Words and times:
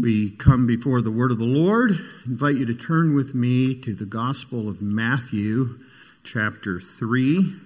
we 0.00 0.30
come 0.30 0.66
before 0.66 1.02
the 1.02 1.10
word 1.10 1.30
of 1.30 1.38
the 1.38 1.44
Lord, 1.44 1.92
I 1.92 2.28
invite 2.28 2.56
you 2.56 2.64
to 2.64 2.74
turn 2.74 3.14
with 3.14 3.34
me 3.34 3.74
to 3.82 3.94
the 3.94 4.06
Gospel 4.06 4.66
of 4.66 4.80
Matthew, 4.80 5.78
chapter 6.24 6.80
3. 6.80 7.56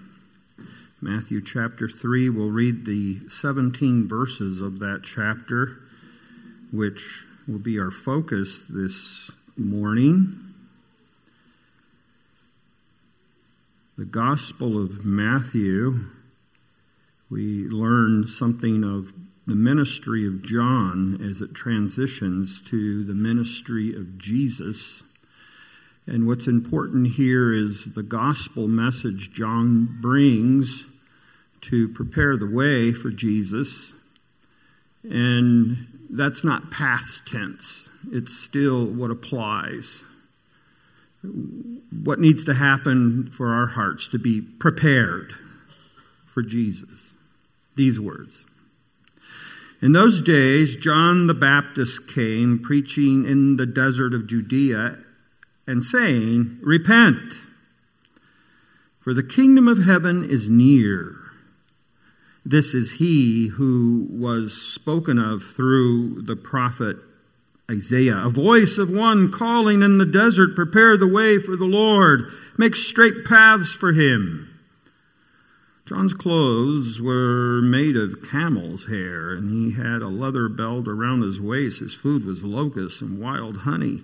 Matthew 1.00 1.40
chapter 1.40 1.88
3, 1.88 2.30
we'll 2.30 2.50
read 2.50 2.86
the 2.86 3.20
17 3.28 4.08
verses 4.08 4.60
of 4.60 4.80
that 4.80 5.02
chapter, 5.04 5.82
which 6.72 7.24
will 7.46 7.60
be 7.60 7.78
our 7.78 7.92
focus 7.92 8.64
this 8.68 9.30
morning. 9.56 10.36
The 13.96 14.06
Gospel 14.06 14.82
of 14.82 15.04
Matthew, 15.04 16.06
we 17.30 17.68
learn 17.68 18.26
something 18.26 18.82
of 18.82 19.12
the 19.46 19.54
ministry 19.54 20.26
of 20.26 20.42
John 20.42 21.20
as 21.22 21.40
it 21.42 21.54
transitions 21.54 22.62
to 22.62 23.04
the 23.04 23.14
ministry 23.14 23.94
of 23.94 24.16
Jesus. 24.16 25.02
And 26.06 26.26
what's 26.26 26.46
important 26.46 27.12
here 27.12 27.52
is 27.52 27.94
the 27.94 28.02
gospel 28.02 28.68
message 28.68 29.32
John 29.32 29.98
brings 30.00 30.84
to 31.62 31.88
prepare 31.88 32.36
the 32.36 32.50
way 32.50 32.92
for 32.92 33.10
Jesus. 33.10 33.94
And 35.02 35.86
that's 36.10 36.44
not 36.44 36.70
past 36.70 37.26
tense, 37.26 37.88
it's 38.12 38.36
still 38.36 38.86
what 38.86 39.10
applies. 39.10 40.04
What 41.90 42.20
needs 42.20 42.44
to 42.44 42.52
happen 42.52 43.30
for 43.30 43.54
our 43.54 43.66
hearts 43.66 44.08
to 44.08 44.18
be 44.18 44.42
prepared 44.42 45.34
for 46.26 46.42
Jesus? 46.42 47.14
These 47.76 47.98
words. 47.98 48.44
In 49.84 49.92
those 49.92 50.22
days, 50.22 50.76
John 50.76 51.26
the 51.26 51.34
Baptist 51.34 52.08
came 52.08 52.58
preaching 52.58 53.26
in 53.26 53.56
the 53.56 53.66
desert 53.66 54.14
of 54.14 54.26
Judea 54.26 54.96
and 55.66 55.84
saying, 55.84 56.58
Repent, 56.62 57.34
for 58.98 59.12
the 59.12 59.22
kingdom 59.22 59.68
of 59.68 59.84
heaven 59.84 60.24
is 60.24 60.48
near. 60.48 61.16
This 62.46 62.72
is 62.72 62.92
he 62.92 63.48
who 63.48 64.08
was 64.10 64.54
spoken 64.54 65.18
of 65.18 65.42
through 65.42 66.22
the 66.22 66.36
prophet 66.36 66.96
Isaiah, 67.70 68.22
a 68.24 68.30
voice 68.30 68.78
of 68.78 68.88
one 68.88 69.30
calling 69.30 69.82
in 69.82 69.98
the 69.98 70.06
desert, 70.06 70.56
Prepare 70.56 70.96
the 70.96 71.06
way 71.06 71.38
for 71.38 71.56
the 71.56 71.66
Lord, 71.66 72.30
make 72.56 72.74
straight 72.74 73.26
paths 73.26 73.74
for 73.74 73.92
him. 73.92 74.53
John's 75.86 76.14
clothes 76.14 76.98
were 76.98 77.60
made 77.60 77.94
of 77.94 78.22
camel's 78.22 78.86
hair, 78.86 79.32
and 79.34 79.50
he 79.50 79.72
had 79.72 80.00
a 80.00 80.08
leather 80.08 80.48
belt 80.48 80.88
around 80.88 81.20
his 81.20 81.42
waist. 81.42 81.80
His 81.80 81.92
food 81.92 82.24
was 82.24 82.42
locusts 82.42 83.02
and 83.02 83.20
wild 83.20 83.58
honey. 83.58 84.02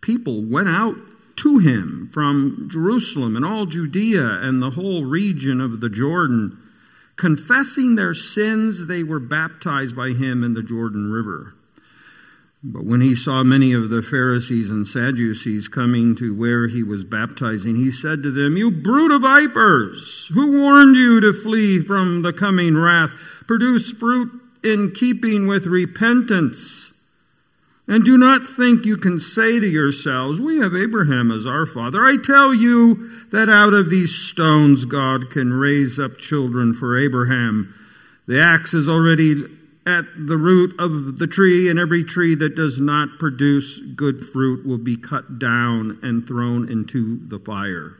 People 0.00 0.42
went 0.42 0.68
out 0.68 0.96
to 1.36 1.58
him 1.58 2.10
from 2.12 2.68
Jerusalem 2.68 3.36
and 3.36 3.44
all 3.44 3.66
Judea 3.66 4.40
and 4.42 4.60
the 4.60 4.70
whole 4.70 5.04
region 5.04 5.60
of 5.60 5.80
the 5.80 5.88
Jordan. 5.88 6.58
Confessing 7.14 7.94
their 7.94 8.14
sins, 8.14 8.88
they 8.88 9.04
were 9.04 9.20
baptized 9.20 9.94
by 9.94 10.08
him 10.08 10.42
in 10.42 10.54
the 10.54 10.62
Jordan 10.62 11.12
River. 11.12 11.55
But 12.62 12.84
when 12.84 13.00
he 13.00 13.14
saw 13.14 13.42
many 13.42 13.72
of 13.72 13.90
the 13.90 14.02
Pharisees 14.02 14.70
and 14.70 14.86
Sadducees 14.86 15.68
coming 15.68 16.16
to 16.16 16.34
where 16.34 16.68
he 16.68 16.82
was 16.82 17.04
baptizing, 17.04 17.76
he 17.76 17.92
said 17.92 18.22
to 18.22 18.30
them, 18.30 18.56
You 18.56 18.70
brood 18.70 19.12
of 19.12 19.22
vipers, 19.22 20.30
who 20.34 20.58
warned 20.58 20.96
you 20.96 21.20
to 21.20 21.32
flee 21.32 21.80
from 21.80 22.22
the 22.22 22.32
coming 22.32 22.76
wrath? 22.76 23.10
Produce 23.46 23.92
fruit 23.92 24.32
in 24.64 24.92
keeping 24.92 25.46
with 25.46 25.66
repentance. 25.66 26.92
And 27.88 28.04
do 28.04 28.18
not 28.18 28.44
think 28.44 28.84
you 28.84 28.96
can 28.96 29.20
say 29.20 29.60
to 29.60 29.66
yourselves, 29.66 30.40
We 30.40 30.58
have 30.58 30.74
Abraham 30.74 31.30
as 31.30 31.46
our 31.46 31.66
father. 31.66 32.04
I 32.04 32.16
tell 32.16 32.52
you 32.52 33.08
that 33.30 33.48
out 33.48 33.74
of 33.74 33.90
these 33.90 34.14
stones 34.14 34.86
God 34.86 35.30
can 35.30 35.52
raise 35.52 36.00
up 36.00 36.18
children 36.18 36.74
for 36.74 36.98
Abraham. 36.98 37.72
The 38.26 38.40
axe 38.40 38.74
is 38.74 38.88
already 38.88 39.44
at 39.86 40.04
the 40.18 40.36
root 40.36 40.74
of 40.78 41.18
the 41.18 41.28
tree, 41.28 41.68
and 41.68 41.78
every 41.78 42.02
tree 42.02 42.34
that 42.34 42.56
does 42.56 42.80
not 42.80 43.18
produce 43.18 43.78
good 43.78 44.20
fruit 44.20 44.66
will 44.66 44.78
be 44.78 44.96
cut 44.96 45.38
down 45.38 45.98
and 46.02 46.26
thrown 46.26 46.68
into 46.68 47.24
the 47.28 47.38
fire. 47.38 47.98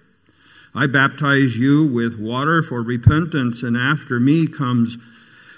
I 0.74 0.86
baptize 0.86 1.56
you 1.56 1.86
with 1.86 2.18
water 2.18 2.62
for 2.62 2.82
repentance, 2.82 3.62
and 3.62 3.76
after 3.76 4.20
me 4.20 4.46
comes 4.46 4.98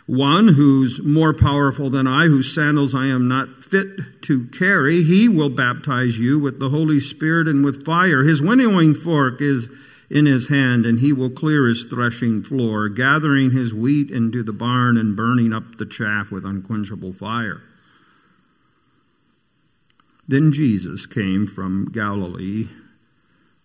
one 0.07 0.49
who's 0.49 1.03
more 1.03 1.35
powerful 1.35 1.91
than 1.91 2.07
I, 2.07 2.27
whose 2.27 2.55
sandals 2.55 2.95
I 2.95 3.07
am 3.07 3.29
not 3.29 3.63
fit 3.63 4.23
to 4.23 4.47
carry. 4.47 5.03
He 5.03 5.29
will 5.29 5.51
baptize 5.51 6.19
you 6.19 6.39
with 6.39 6.61
the 6.61 6.71
Holy 6.71 7.01
Spirit 7.01 7.47
and 7.47 7.65
with 7.65 7.85
fire. 7.85 8.23
His 8.23 8.41
winnowing 8.41 8.95
fork 8.95 9.43
is 9.43 9.69
in 10.11 10.27
his 10.27 10.49
hand, 10.49 10.87
and 10.87 11.01
he 11.01 11.13
will 11.13 11.31
clear 11.31 11.67
his 11.67 11.85
threshing 11.85 12.43
floor, 12.43 12.89
gathering 12.89 13.51
his 13.51 13.75
wheat 13.75 14.11
into 14.11 14.43
the 14.43 14.53
barn 14.53 14.97
and 14.97 15.17
burning 15.17 15.53
up 15.53 15.77
the 15.77 15.87
chaff 15.87 16.31
with 16.31 16.45
unquenchable 16.45 17.13
fire. 17.13 17.63
Then 20.27 20.53
Jesus 20.53 21.07
came 21.07 21.47
from 21.47 21.91
Galilee 21.91 22.69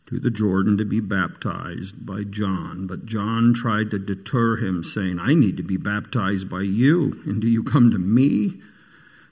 to 0.05 0.19
the 0.19 0.31
Jordan 0.31 0.77
to 0.77 0.85
be 0.85 0.99
baptized 0.99 2.05
by 2.05 2.23
John. 2.23 2.87
But 2.87 3.05
John 3.05 3.53
tried 3.53 3.89
to 3.91 3.99
deter 3.99 4.57
him, 4.57 4.83
saying, 4.83 5.19
I 5.19 5.33
need 5.33 5.57
to 5.57 5.63
be 5.63 5.77
baptized 5.77 6.49
by 6.49 6.61
you, 6.61 7.21
and 7.25 7.41
do 7.41 7.47
you 7.47 7.63
come 7.63 7.89
to 7.91 7.99
me? 7.99 8.61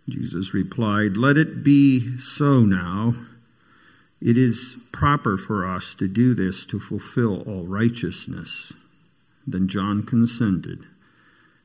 Jesus 0.10 0.54
replied, 0.54 1.18
Let 1.18 1.38
it 1.38 1.64
be 1.64 2.18
so 2.18 2.62
now. 2.62 3.14
It 4.22 4.38
is 4.38 4.78
proper 4.92 5.38
for 5.38 5.66
us 5.66 5.96
to 5.96 6.08
do 6.08 6.36
this 6.36 6.66
to 6.68 6.80
fulfill 6.80 7.42
all 7.42 7.66
righteousness. 7.66 8.72
Then 9.48 9.68
John 9.68 10.04
consented. 10.04 10.86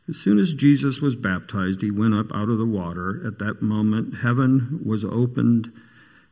As 0.09 0.17
soon 0.17 0.39
as 0.39 0.55
Jesus 0.55 1.01
was 1.01 1.17
baptized, 1.17 1.83
he 1.83 1.91
went 1.91 2.15
up 2.15 2.33
out 2.33 2.49
of 2.49 2.59
the 2.59 2.65
water. 2.65 3.21
At 3.27 3.39
that 3.41 3.61
moment, 3.61 4.19
heaven 4.19 4.81
was 4.85 5.05
opened, 5.05 5.71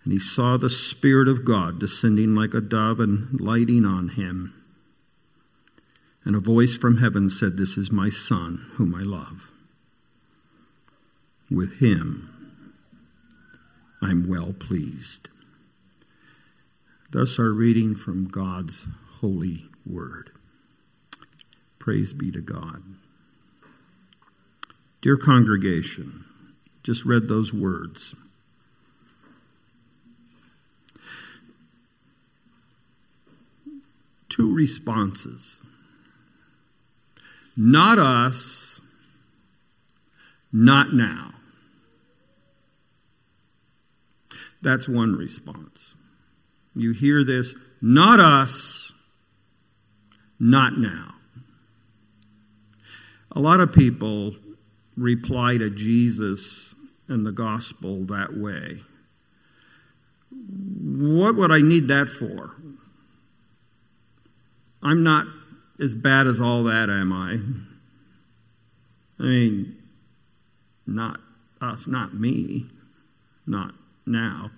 and 0.05 0.13
he 0.13 0.19
saw 0.19 0.57
the 0.57 0.71
Spirit 0.71 1.29
of 1.29 1.45
God 1.45 1.79
descending 1.79 2.35
like 2.35 2.55
a 2.55 2.61
dove 2.61 3.01
and 3.01 3.39
lighting 3.39 3.85
on 3.85 4.11
him. 4.11 4.55
And 6.25 6.35
a 6.35 6.41
voice 6.41 6.77
from 6.77 6.99
heaven 6.99 7.29
said, 7.29 7.57
This 7.57 7.77
is 7.77 7.93
my 7.93 8.09
Son, 8.09 8.65
whom 8.75 8.95
I 8.95 9.03
love. 9.03 9.51
With 11.51 11.81
him 11.81 12.31
I'm 14.01 14.29
well 14.29 14.55
pleased. 14.59 15.29
Thus, 17.15 17.39
our 17.39 17.51
reading 17.51 17.95
from 17.95 18.27
God's 18.27 18.89
holy 19.21 19.67
word. 19.87 20.33
Praise 21.79 22.13
be 22.13 22.33
to 22.33 22.41
God. 22.41 22.83
Dear 25.01 25.17
congregation, 25.17 26.25
just 26.83 27.05
read 27.05 27.29
those 27.29 27.55
words. 27.55 28.17
Two 34.29 34.53
responses. 34.53 35.61
Not 37.57 38.01
us, 38.01 38.81
not 40.53 40.93
now. 40.93 41.35
That's 44.61 44.89
one 44.89 45.15
response. 45.15 45.95
You 46.75 46.93
hear 46.93 47.25
this, 47.25 47.55
not 47.81 48.21
us, 48.21 48.93
not 50.39 50.77
now. 50.79 51.15
A 53.33 53.41
lot 53.41 53.61
of 53.61 53.73
people 53.73 54.35
reply 54.97 55.59
to 55.59 55.71
Jesus 55.71 56.75
and 57.09 57.27
the 57.27 57.33
gospel 57.33 58.05
that 58.05 58.37
way. 58.37 58.83
What 60.31 61.37
would 61.37 61.51
I 61.51 61.61
need 61.61 61.89
that 61.89 62.09
for? 62.09 62.55
I'm 64.83 65.03
not 65.03 65.27
as 65.81 65.95
bad 65.95 66.27
as 66.27 66.41
all 66.41 66.65
that, 66.65 66.91
am 66.91 67.13
I? 67.13 67.39
I 69.23 69.27
mean, 69.27 69.77
not 70.87 71.21
us, 71.61 71.87
not 71.87 72.15
me, 72.15 72.67
not 73.47 73.75
now. 74.07 74.51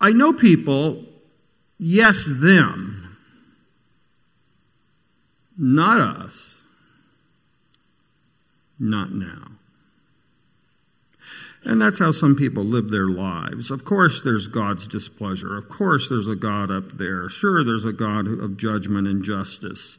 I 0.00 0.10
know 0.10 0.32
people, 0.32 1.04
yes, 1.78 2.24
them, 2.26 3.16
not 5.56 6.00
us, 6.00 6.62
not 8.78 9.12
now. 9.12 9.52
And 11.64 11.80
that's 11.80 11.98
how 11.98 12.12
some 12.12 12.36
people 12.36 12.62
live 12.62 12.90
their 12.90 13.08
lives. 13.08 13.70
Of 13.70 13.84
course, 13.84 14.20
there's 14.20 14.48
God's 14.48 14.86
displeasure. 14.86 15.56
Of 15.56 15.68
course, 15.70 16.08
there's 16.08 16.28
a 16.28 16.36
God 16.36 16.70
up 16.70 16.90
there. 16.98 17.28
Sure, 17.30 17.64
there's 17.64 17.86
a 17.86 17.92
God 17.92 18.26
of 18.26 18.58
judgment 18.58 19.08
and 19.08 19.24
justice. 19.24 19.96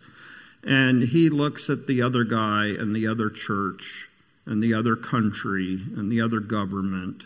And 0.64 1.04
he 1.04 1.30
looks 1.30 1.70
at 1.70 1.88
the 1.88 2.04
other 2.04 2.24
guy 2.24 2.68
and 2.68 2.96
the 2.96 3.08
other 3.08 3.32
church 3.32 4.10
and 4.46 4.62
the 4.62 4.76
other 4.76 4.96
country 4.96 5.80
and 5.96 6.12
the 6.12 6.22
other 6.22 6.40
government 6.40 7.24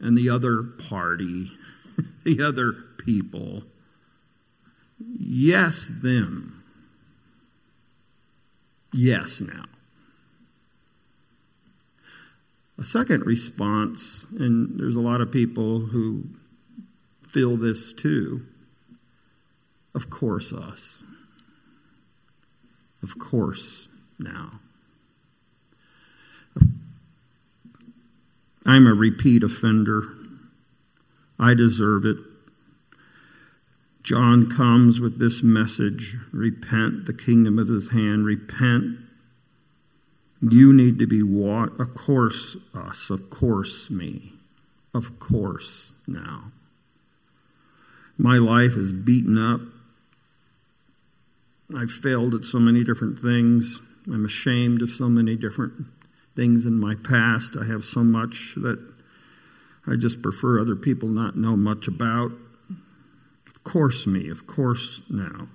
and 0.00 0.18
the 0.18 0.28
other 0.28 0.62
party, 0.62 1.52
the 2.24 2.42
other 2.42 2.72
people. 2.98 3.64
Yes, 5.18 5.90
them. 6.02 6.62
Yes, 8.92 9.40
now. 9.40 9.64
A 12.78 12.84
second 12.84 13.24
response, 13.24 14.26
and 14.38 14.78
there's 14.78 14.96
a 14.96 15.00
lot 15.00 15.20
of 15.20 15.30
people 15.32 15.80
who 15.80 16.24
feel 17.26 17.56
this 17.56 17.92
too. 17.92 18.46
Of 19.94 20.10
course, 20.10 20.52
us. 20.52 21.02
Of 23.02 23.18
course, 23.18 23.88
now. 24.18 24.60
I'm 28.66 28.86
a 28.86 28.94
repeat 28.94 29.42
offender. 29.42 30.02
I 31.38 31.54
deserve 31.54 32.04
it. 32.04 32.16
John 34.02 34.48
comes 34.48 35.00
with 35.00 35.18
this 35.18 35.42
message 35.42 36.16
repent, 36.32 37.06
the 37.06 37.12
kingdom 37.12 37.58
of 37.58 37.68
his 37.68 37.90
hand, 37.90 38.24
repent. 38.24 38.98
You 40.40 40.72
need 40.72 40.98
to 41.00 41.06
be 41.06 41.22
what? 41.22 41.78
Of 41.80 41.94
course, 41.94 42.56
us, 42.72 43.10
of 43.10 43.30
course, 43.30 43.90
me, 43.90 44.34
of 44.94 45.18
course, 45.18 45.92
now. 46.06 46.52
My 48.16 48.38
life 48.38 48.76
is 48.76 48.92
beaten 48.92 49.36
up. 49.38 49.60
I've 51.76 51.90
failed 51.90 52.34
at 52.34 52.44
so 52.44 52.58
many 52.58 52.84
different 52.84 53.18
things. 53.18 53.80
I'm 54.06 54.24
ashamed 54.24 54.82
of 54.82 54.90
so 54.90 55.08
many 55.08 55.34
different 55.34 55.84
things 56.36 56.64
in 56.64 56.78
my 56.78 56.94
past. 56.94 57.56
I 57.60 57.64
have 57.64 57.84
so 57.84 58.04
much 58.04 58.54
that 58.56 58.95
I 59.86 59.96
just 59.96 60.22
prefer 60.22 60.60
other 60.60 60.76
people 60.76 61.08
not 61.08 61.36
know 61.36 61.56
much 61.56 61.86
about. 61.88 62.32
Of 63.46 63.64
course, 63.64 64.06
me, 64.06 64.28
of 64.28 64.46
course, 64.46 65.02
now. 65.08 65.48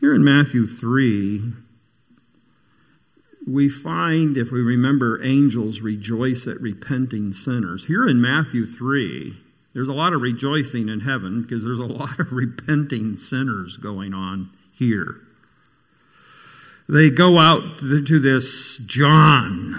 Here 0.00 0.14
in 0.14 0.22
Matthew 0.22 0.66
3, 0.66 1.52
we 3.46 3.68
find, 3.68 4.36
if 4.36 4.52
we 4.52 4.60
remember, 4.60 5.22
angels 5.24 5.80
rejoice 5.80 6.46
at 6.46 6.60
repenting 6.60 7.32
sinners. 7.32 7.86
Here 7.86 8.06
in 8.06 8.20
Matthew 8.20 8.66
3, 8.66 9.36
there's 9.74 9.88
a 9.88 9.92
lot 9.92 10.12
of 10.12 10.20
rejoicing 10.20 10.88
in 10.88 11.00
heaven 11.00 11.42
because 11.42 11.64
there's 11.64 11.78
a 11.78 11.84
lot 11.86 12.18
of 12.20 12.32
repenting 12.32 13.16
sinners 13.16 13.76
going 13.76 14.14
on 14.14 14.50
here 14.72 15.22
they 16.88 17.10
go 17.10 17.38
out 17.38 17.78
to 17.80 18.18
this 18.18 18.78
John, 18.78 19.76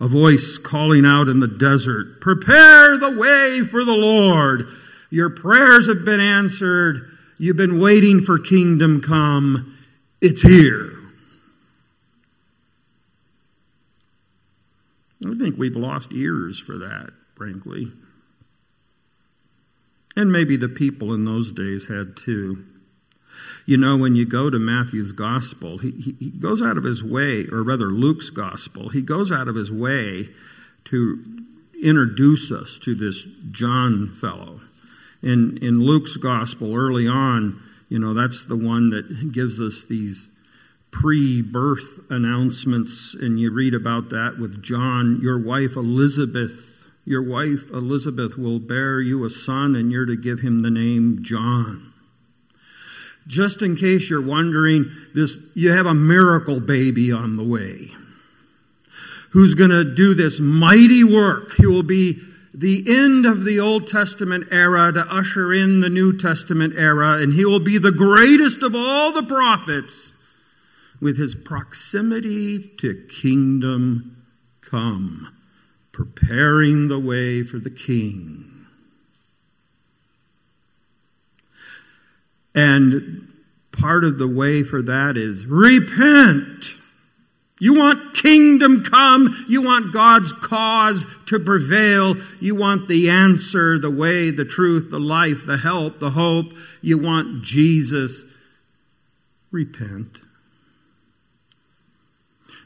a 0.00 0.08
voice 0.08 0.56
calling 0.56 1.04
out 1.04 1.28
in 1.28 1.40
the 1.40 1.48
desert, 1.48 2.20
Prepare 2.20 2.96
the 2.96 3.16
way 3.16 3.60
for 3.62 3.84
the 3.84 3.92
Lord. 3.92 4.64
Your 5.10 5.28
prayers 5.28 5.86
have 5.86 6.04
been 6.04 6.20
answered. 6.20 7.16
You've 7.38 7.56
been 7.56 7.80
waiting 7.80 8.20
for 8.20 8.38
kingdom 8.38 9.00
come. 9.00 9.76
It's 10.20 10.42
here. 10.42 10.92
I 15.26 15.34
think 15.34 15.58
we've 15.58 15.76
lost 15.76 16.12
ears 16.12 16.58
for 16.58 16.78
that, 16.78 17.10
frankly. 17.34 17.92
And 20.16 20.32
maybe 20.32 20.56
the 20.56 20.68
people 20.68 21.12
in 21.12 21.24
those 21.24 21.52
days 21.52 21.86
had 21.86 22.16
too. 22.16 22.64
You 23.70 23.76
know, 23.76 23.96
when 23.96 24.16
you 24.16 24.26
go 24.26 24.50
to 24.50 24.58
Matthew's 24.58 25.12
gospel, 25.12 25.78
he, 25.78 26.16
he, 26.18 26.30
goes 26.30 26.60
out 26.60 26.76
of 26.76 26.82
his 26.82 27.04
way, 27.04 27.46
or 27.52 27.62
rather 27.62 27.86
Luke's 27.86 28.28
gospel, 28.28 28.88
he 28.88 29.00
goes 29.00 29.30
out 29.30 29.46
of 29.46 29.54
his 29.54 29.70
way 29.70 30.28
to 30.86 31.24
introduce 31.80 32.50
us 32.50 32.78
to 32.78 32.96
this 32.96 33.24
John 33.52 34.08
fellow. 34.08 34.60
In, 35.22 35.56
in 35.62 35.78
Luke's 35.84 36.16
gospel, 36.16 36.74
early 36.74 37.06
on, 37.06 37.62
you 37.88 38.00
know, 38.00 38.12
that's 38.12 38.44
the 38.44 38.56
one 38.56 38.90
that 38.90 39.30
gives 39.32 39.60
us 39.60 39.84
these 39.84 40.32
pre 40.90 41.40
birth 41.40 42.00
announcements, 42.10 43.14
and 43.14 43.38
you 43.38 43.52
read 43.52 43.74
about 43.74 44.08
that 44.08 44.36
with 44.36 44.64
John. 44.64 45.20
Your 45.22 45.38
wife 45.38 45.76
Elizabeth, 45.76 46.88
your 47.04 47.22
wife 47.22 47.70
Elizabeth 47.72 48.36
will 48.36 48.58
bear 48.58 49.00
you 49.00 49.24
a 49.24 49.30
son, 49.30 49.76
and 49.76 49.92
you're 49.92 50.06
to 50.06 50.16
give 50.16 50.40
him 50.40 50.62
the 50.62 50.70
name 50.70 51.20
John. 51.22 51.89
Just 53.30 53.62
in 53.62 53.76
case 53.76 54.10
you're 54.10 54.20
wondering, 54.20 54.90
this 55.14 55.38
you 55.54 55.70
have 55.70 55.86
a 55.86 55.94
miracle 55.94 56.58
baby 56.58 57.12
on 57.12 57.36
the 57.36 57.44
way 57.44 57.90
who's 59.30 59.54
going 59.54 59.70
to 59.70 59.84
do 59.84 60.14
this 60.14 60.40
mighty 60.40 61.04
work. 61.04 61.54
He 61.54 61.64
will 61.64 61.84
be 61.84 62.20
the 62.52 62.84
end 62.88 63.26
of 63.26 63.44
the 63.44 63.60
Old 63.60 63.86
Testament 63.86 64.48
era 64.50 64.92
to 64.92 65.06
usher 65.08 65.52
in 65.52 65.80
the 65.80 65.88
New 65.88 66.18
Testament 66.18 66.74
era, 66.76 67.18
and 67.18 67.32
he 67.32 67.44
will 67.44 67.60
be 67.60 67.78
the 67.78 67.92
greatest 67.92 68.64
of 68.64 68.74
all 68.74 69.12
the 69.12 69.22
prophets 69.22 70.12
with 71.00 71.16
his 71.16 71.36
proximity 71.36 72.58
to 72.78 73.06
kingdom 73.08 74.26
come, 74.60 75.32
preparing 75.92 76.88
the 76.88 76.98
way 76.98 77.44
for 77.44 77.60
the 77.60 77.70
king. 77.70 78.49
And 82.54 83.28
part 83.72 84.04
of 84.04 84.18
the 84.18 84.28
way 84.28 84.62
for 84.62 84.82
that 84.82 85.16
is 85.16 85.46
repent. 85.46 86.74
You 87.60 87.74
want 87.74 88.14
kingdom 88.14 88.82
come. 88.82 89.44
You 89.46 89.60
want 89.60 89.92
God's 89.92 90.32
cause 90.32 91.04
to 91.26 91.38
prevail. 91.38 92.16
You 92.40 92.54
want 92.54 92.88
the 92.88 93.10
answer, 93.10 93.78
the 93.78 93.90
way, 93.90 94.30
the 94.30 94.46
truth, 94.46 94.90
the 94.90 94.98
life, 94.98 95.46
the 95.46 95.58
help, 95.58 95.98
the 95.98 96.10
hope. 96.10 96.54
You 96.80 96.98
want 96.98 97.42
Jesus. 97.42 98.24
Repent. 99.50 100.18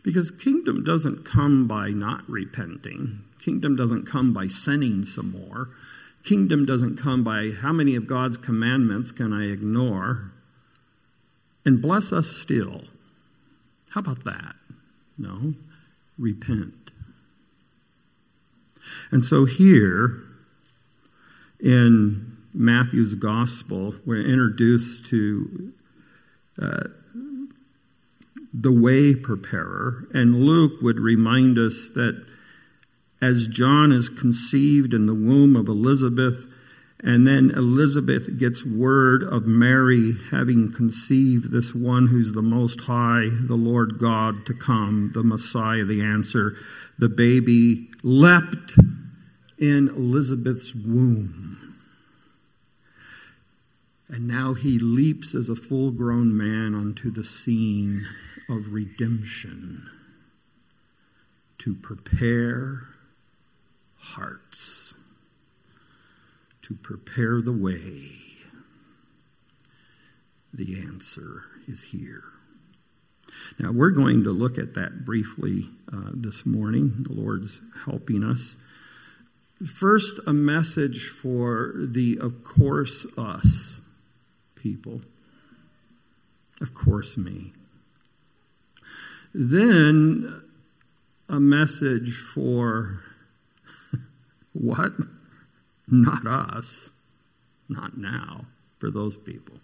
Because 0.05 0.31
kingdom 0.31 0.85
doesn't 0.85 1.25
come 1.25 1.67
by 1.67 1.89
not 1.89 2.29
repenting. 2.29 3.25
Kingdom 3.41 3.75
doesn't 3.75 4.07
come 4.07 4.33
by 4.33 4.47
sinning 4.47 5.05
some 5.05 5.33
more. 5.33 5.71
Kingdom 6.25 6.65
doesn't 6.65 6.97
come 6.97 7.23
by 7.23 7.51
how 7.51 7.73
many 7.73 7.95
of 7.95 8.07
God's 8.07 8.37
commandments 8.39 9.13
can 9.13 9.33
I 9.33 9.51
ignore 9.51 10.33
and 11.67 11.81
bless 11.81 12.13
us 12.13 12.29
still. 12.29 12.83
How 13.91 14.01
about 14.01 14.25
that? 14.25 14.57
No, 15.19 15.55
repent. 16.19 16.91
And 19.11 19.25
so 19.25 19.45
here 19.45 20.23
in 21.61 22.37
Matthew's 22.53 23.15
gospel, 23.15 23.95
we're 24.05 24.25
introduced 24.25 25.07
to 25.07 25.73
uh, 26.61 26.85
the 28.53 28.73
way 28.73 29.15
preparer, 29.15 30.07
and 30.15 30.45
Luke 30.45 30.81
would 30.81 31.01
remind 31.01 31.59
us 31.59 31.91
that 31.95 32.25
as 33.25 33.47
John 33.47 33.91
is 33.91 34.11
conceived 34.11 34.93
in 34.93 35.07
the 35.07 35.15
womb 35.15 35.57
of 35.57 35.67
Elizabeth, 35.67 36.47
and 37.03 37.27
then 37.27 37.51
Elizabeth 37.57 38.39
gets 38.39 38.67
word 38.67 39.23
of 39.23 39.47
Mary 39.47 40.15
having 40.31 40.71
conceived 40.71 41.51
this 41.51 41.75
one 41.75 42.09
who's 42.09 42.33
the 42.33 42.43
Most 42.43 42.83
High, 42.83 43.29
the 43.31 43.57
Lord 43.57 43.99
God 43.99 44.45
to 44.45 44.53
come, 44.53 45.11
the 45.15 45.23
Messiah, 45.23 45.85
the 45.85 46.03
answer. 46.03 46.57
The 46.99 47.09
baby 47.09 47.89
leapt 48.03 48.77
in 49.59 49.89
Elizabeth's 49.89 50.75
womb. 50.75 51.77
And 54.09 54.29
now 54.29 54.53
he 54.53 54.79
leaps 54.79 55.35
as 55.35 55.49
a 55.49 55.57
full 55.57 55.93
grown 55.93 56.37
man 56.37 56.75
onto 56.75 57.11
the 57.11 57.25
scene 57.25 58.07
of 58.51 58.75
redemption 58.75 59.89
to 61.59 61.75
prepare 61.75 62.89
hearts 64.05 64.95
to 66.63 66.75
prepare 66.75 67.41
the 67.41 67.53
way. 67.53 68.11
The 70.53 70.79
answer 70.81 71.43
is 71.67 71.83
here. 71.83 72.25
Now, 73.59 73.73
we're 73.73 73.91
going 73.91 74.25
to 74.25 74.31
look 74.31 74.59
at 74.59 74.75
that 74.75 75.05
briefly 75.05 75.69
uh, 75.93 76.11
this 76.13 76.47
morning. 76.47 76.93
The 77.01 77.13
Lord's 77.13 77.61
helping 77.85 78.23
us. 78.23 78.57
First, 79.67 80.21
a 80.27 80.33
message 80.33 81.09
for 81.09 81.73
the 81.77 82.19
of 82.21 82.45
course 82.45 83.07
us 83.17 83.81
people. 84.55 85.01
Of 86.61 86.75
course, 86.75 87.17
me. 87.17 87.53
Then, 89.33 90.43
a 91.29 91.41
message 91.41 92.15
for 92.15 93.01
what? 94.55 94.93
Not 95.87 96.27
us. 96.27 96.93
Not 97.69 97.99
now, 97.99 98.47
for 98.79 98.91
those 98.91 99.17
people. 99.17 99.57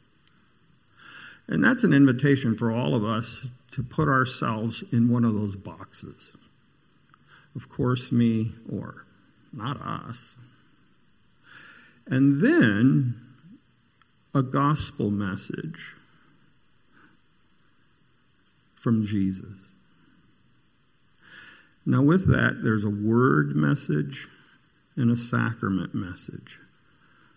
And 1.49 1.65
that's 1.65 1.83
an 1.83 1.93
invitation 1.93 2.57
for 2.57 2.71
all 2.71 2.95
of 2.95 3.05
us 3.05 3.47
to 3.73 3.83
put 3.83 4.09
ourselves 4.09 4.85
in 4.93 5.09
one 5.09 5.25
of 5.25 5.35
those 5.35 5.57
boxes. 5.57 6.33
Of 7.57 7.69
course, 7.69 8.13
me 8.13 8.53
or 8.71 9.05
not 9.53 9.81
us. 9.81 10.37
And 12.07 12.41
then 12.43 13.21
a 14.35 14.43
gospel 14.43 15.11
message 15.11 15.95
from 18.75 19.05
Jesus. 19.05 19.75
Now, 21.85 22.03
with 22.03 22.29
that, 22.29 22.61
there's 22.63 22.85
a 22.85 22.91
word 22.91 23.57
message 23.57 24.29
and 24.97 25.11
a 25.11 25.17
sacrament 25.17 25.95
message. 25.95 26.59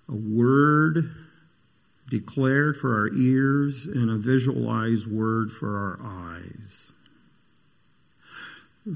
A 0.09 0.15
word 0.15 1.11
declared 2.09 2.77
for 2.77 2.93
our 2.95 3.09
ears 3.13 3.85
and 3.85 4.09
a 4.09 4.17
visualized 4.17 5.07
word 5.07 5.51
for 5.51 5.77
our 5.77 5.99
eyes. 6.03 6.91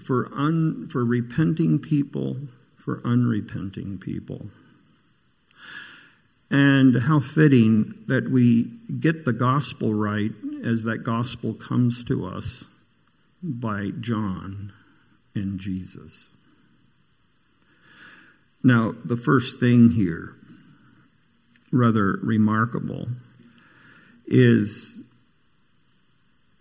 For, 0.03 0.29
un, 0.33 0.87
for 0.91 1.05
repenting 1.05 1.79
people, 1.79 2.37
for 2.75 3.01
unrepenting 3.05 3.97
people. 3.97 4.49
And 6.49 7.01
how 7.03 7.19
fitting 7.19 7.93
that 8.07 8.29
we 8.29 8.71
get 8.99 9.25
the 9.25 9.33
gospel 9.33 9.93
right 9.93 10.31
as 10.63 10.83
that 10.83 11.03
gospel 11.03 11.53
comes 11.53 12.03
to 12.05 12.25
us 12.25 12.65
by 13.41 13.91
John 13.99 14.73
and 15.35 15.59
Jesus. 15.59 16.29
Now, 18.67 18.95
the 19.05 19.15
first 19.15 19.61
thing 19.61 19.91
here, 19.91 20.35
rather 21.71 22.19
remarkable, 22.21 23.07
is 24.25 24.99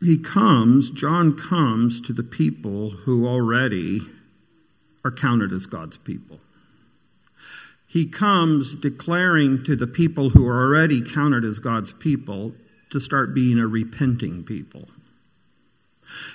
he 0.00 0.16
comes, 0.16 0.92
John 0.92 1.36
comes 1.36 2.00
to 2.02 2.12
the 2.12 2.22
people 2.22 2.90
who 2.90 3.26
already 3.26 4.02
are 5.04 5.10
counted 5.10 5.52
as 5.52 5.66
God's 5.66 5.96
people. 5.96 6.38
He 7.88 8.06
comes 8.06 8.76
declaring 8.76 9.64
to 9.64 9.74
the 9.74 9.88
people 9.88 10.30
who 10.30 10.46
are 10.46 10.64
already 10.64 11.02
counted 11.02 11.44
as 11.44 11.58
God's 11.58 11.90
people 11.90 12.52
to 12.90 13.00
start 13.00 13.34
being 13.34 13.58
a 13.58 13.66
repenting 13.66 14.44
people. 14.44 14.86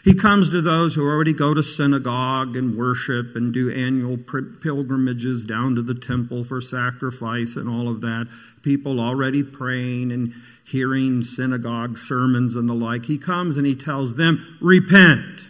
He 0.04 0.14
comes 0.14 0.50
to 0.50 0.62
those 0.62 0.96
who 0.96 1.08
already 1.08 1.34
go 1.34 1.54
to 1.54 1.64
synagogue 1.64 2.56
and 2.56 2.78
worship 2.78 3.36
and 3.36 3.54
do 3.54 3.72
annual 3.72 4.18
pilgrimages 4.18 5.44
down 5.44 5.76
to 5.76 5.82
the 5.82 5.96
temple 5.96 6.44
for 6.44 6.62
sacrifice 6.62 7.56
and 7.56 7.70
all 7.70 7.88
of 7.88 8.02
that. 8.02 8.28
People 8.62 9.00
already 9.00 9.44
praying 9.44 10.12
and 10.12 10.34
hearing 10.66 11.24
synagogue 11.24 11.98
sermons 11.98 12.56
and 12.56 12.68
the 12.68 12.74
like. 12.74 13.06
He 13.06 13.18
comes 13.18 13.58
and 13.58 13.66
he 13.66 13.76
tells 13.76 14.16
them, 14.16 14.58
Repent. 14.62 15.48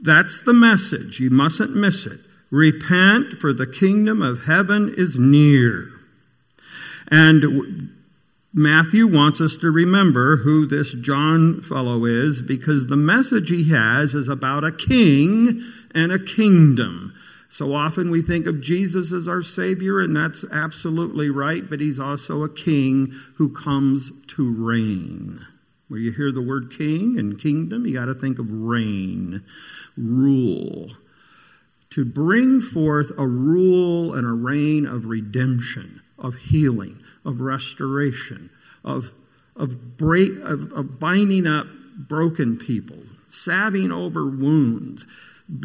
That's 0.00 0.40
the 0.40 0.52
message. 0.52 1.20
You 1.20 1.30
mustn't 1.30 1.76
miss 1.76 2.06
it. 2.06 2.20
Repent, 2.50 3.40
for 3.40 3.52
the 3.52 3.66
kingdom 3.66 4.20
of 4.20 4.44
heaven 4.44 4.94
is 4.96 5.18
near. 5.18 5.88
And 7.08 7.92
Matthew 8.54 9.06
wants 9.06 9.40
us 9.40 9.56
to 9.56 9.70
remember 9.70 10.36
who 10.36 10.66
this 10.66 10.92
John 10.92 11.62
fellow 11.62 12.04
is 12.04 12.42
because 12.42 12.86
the 12.86 12.98
message 12.98 13.48
he 13.48 13.70
has 13.70 14.14
is 14.14 14.28
about 14.28 14.62
a 14.62 14.70
king 14.70 15.62
and 15.94 16.12
a 16.12 16.18
kingdom. 16.18 17.14
So 17.48 17.74
often 17.74 18.10
we 18.10 18.20
think 18.20 18.46
of 18.46 18.60
Jesus 18.60 19.10
as 19.10 19.26
our 19.26 19.40
Savior, 19.40 20.00
and 20.00 20.14
that's 20.14 20.44
absolutely 20.52 21.30
right, 21.30 21.68
but 21.68 21.80
he's 21.80 21.98
also 21.98 22.42
a 22.42 22.48
king 22.48 23.14
who 23.36 23.48
comes 23.48 24.12
to 24.36 24.52
reign. 24.52 25.46
Where 25.88 26.00
you 26.00 26.12
hear 26.12 26.30
the 26.30 26.42
word 26.42 26.70
king 26.76 27.18
and 27.18 27.38
kingdom, 27.38 27.86
you 27.86 27.94
got 27.94 28.06
to 28.06 28.14
think 28.14 28.38
of 28.38 28.50
reign, 28.50 29.44
rule. 29.96 30.90
To 31.90 32.04
bring 32.04 32.60
forth 32.60 33.12
a 33.16 33.26
rule 33.26 34.14
and 34.14 34.26
a 34.26 34.32
reign 34.32 34.86
of 34.86 35.06
redemption, 35.06 36.02
of 36.18 36.34
healing, 36.34 37.01
of 37.24 37.40
restoration, 37.40 38.50
of, 38.84 39.12
of, 39.56 39.96
break, 39.96 40.30
of, 40.42 40.72
of 40.72 40.98
binding 40.98 41.46
up 41.46 41.66
broken 41.96 42.56
people, 42.56 42.98
salving 43.28 43.92
over 43.92 44.26
wounds, 44.26 45.06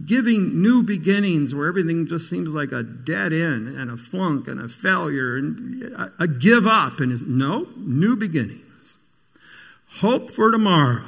giving 0.06 0.62
new 0.62 0.84
beginnings 0.84 1.56
where 1.56 1.68
everything 1.68 2.08
just 2.08 2.30
seems 2.30 2.50
like 2.50 2.72
a 2.72 2.84
dead 2.84 3.32
end 3.32 3.78
and 3.78 3.90
a 3.90 3.98
flunk 3.98 4.48
and 4.48 4.60
a 4.60 4.68
failure 4.68 5.38
and 5.38 5.84
a, 5.94 6.12
a 6.20 6.28
give 6.28 6.68
up. 6.68 7.00
And 7.00 7.28
no, 7.28 7.68
new 7.78 8.16
beginnings. 8.16 8.98
Hope 9.88 10.30
for 10.30 10.52
tomorrow. 10.52 11.06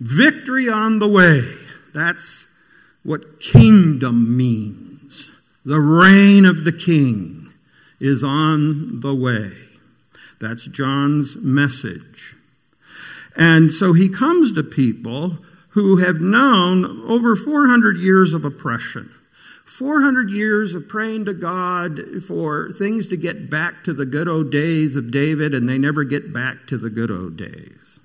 Victory 0.00 0.68
on 0.68 0.98
the 0.98 1.08
way. 1.08 1.42
That's 1.94 2.46
what 3.02 3.40
kingdom 3.40 4.36
means. 4.36 5.30
The 5.64 5.80
reign 5.80 6.44
of 6.44 6.64
the 6.64 6.72
king 6.72 7.45
is 8.00 8.22
on 8.22 9.00
the 9.00 9.14
way. 9.14 9.52
That's 10.40 10.66
John's 10.66 11.36
message. 11.36 12.36
And 13.36 13.72
so 13.72 13.92
he 13.92 14.08
comes 14.08 14.52
to 14.52 14.62
people 14.62 15.38
who 15.70 15.98
have 15.98 16.20
known 16.20 17.02
over 17.08 17.36
400 17.36 17.98
years 17.98 18.32
of 18.32 18.44
oppression. 18.44 19.10
400 19.64 20.30
years 20.30 20.74
of 20.74 20.88
praying 20.88 21.26
to 21.26 21.34
God 21.34 22.00
for 22.26 22.70
things 22.70 23.08
to 23.08 23.16
get 23.16 23.50
back 23.50 23.84
to 23.84 23.92
the 23.92 24.06
good 24.06 24.28
old 24.28 24.50
days 24.50 24.96
of 24.96 25.10
David, 25.10 25.52
and 25.52 25.68
they 25.68 25.76
never 25.76 26.04
get 26.04 26.32
back 26.32 26.66
to 26.68 26.78
the 26.78 26.88
good 26.88 27.10
old 27.10 27.36
days. 27.36 27.98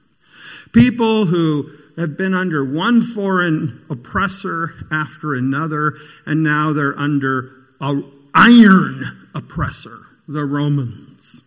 People 0.74 1.25
who 1.25 1.71
have 1.98 2.17
been 2.17 2.33
under 2.33 2.65
one 2.65 3.01
foreign 3.01 3.86
oppressor 3.89 4.74
after 4.91 5.33
another, 5.33 5.93
and 6.25 6.43
now 6.43 6.74
they're 6.74 6.98
under 6.98 7.51
a 7.79 8.01
iron 8.33 9.29
oppressor, 9.33 10.00
the 10.27 10.45
Romans, 10.45 11.41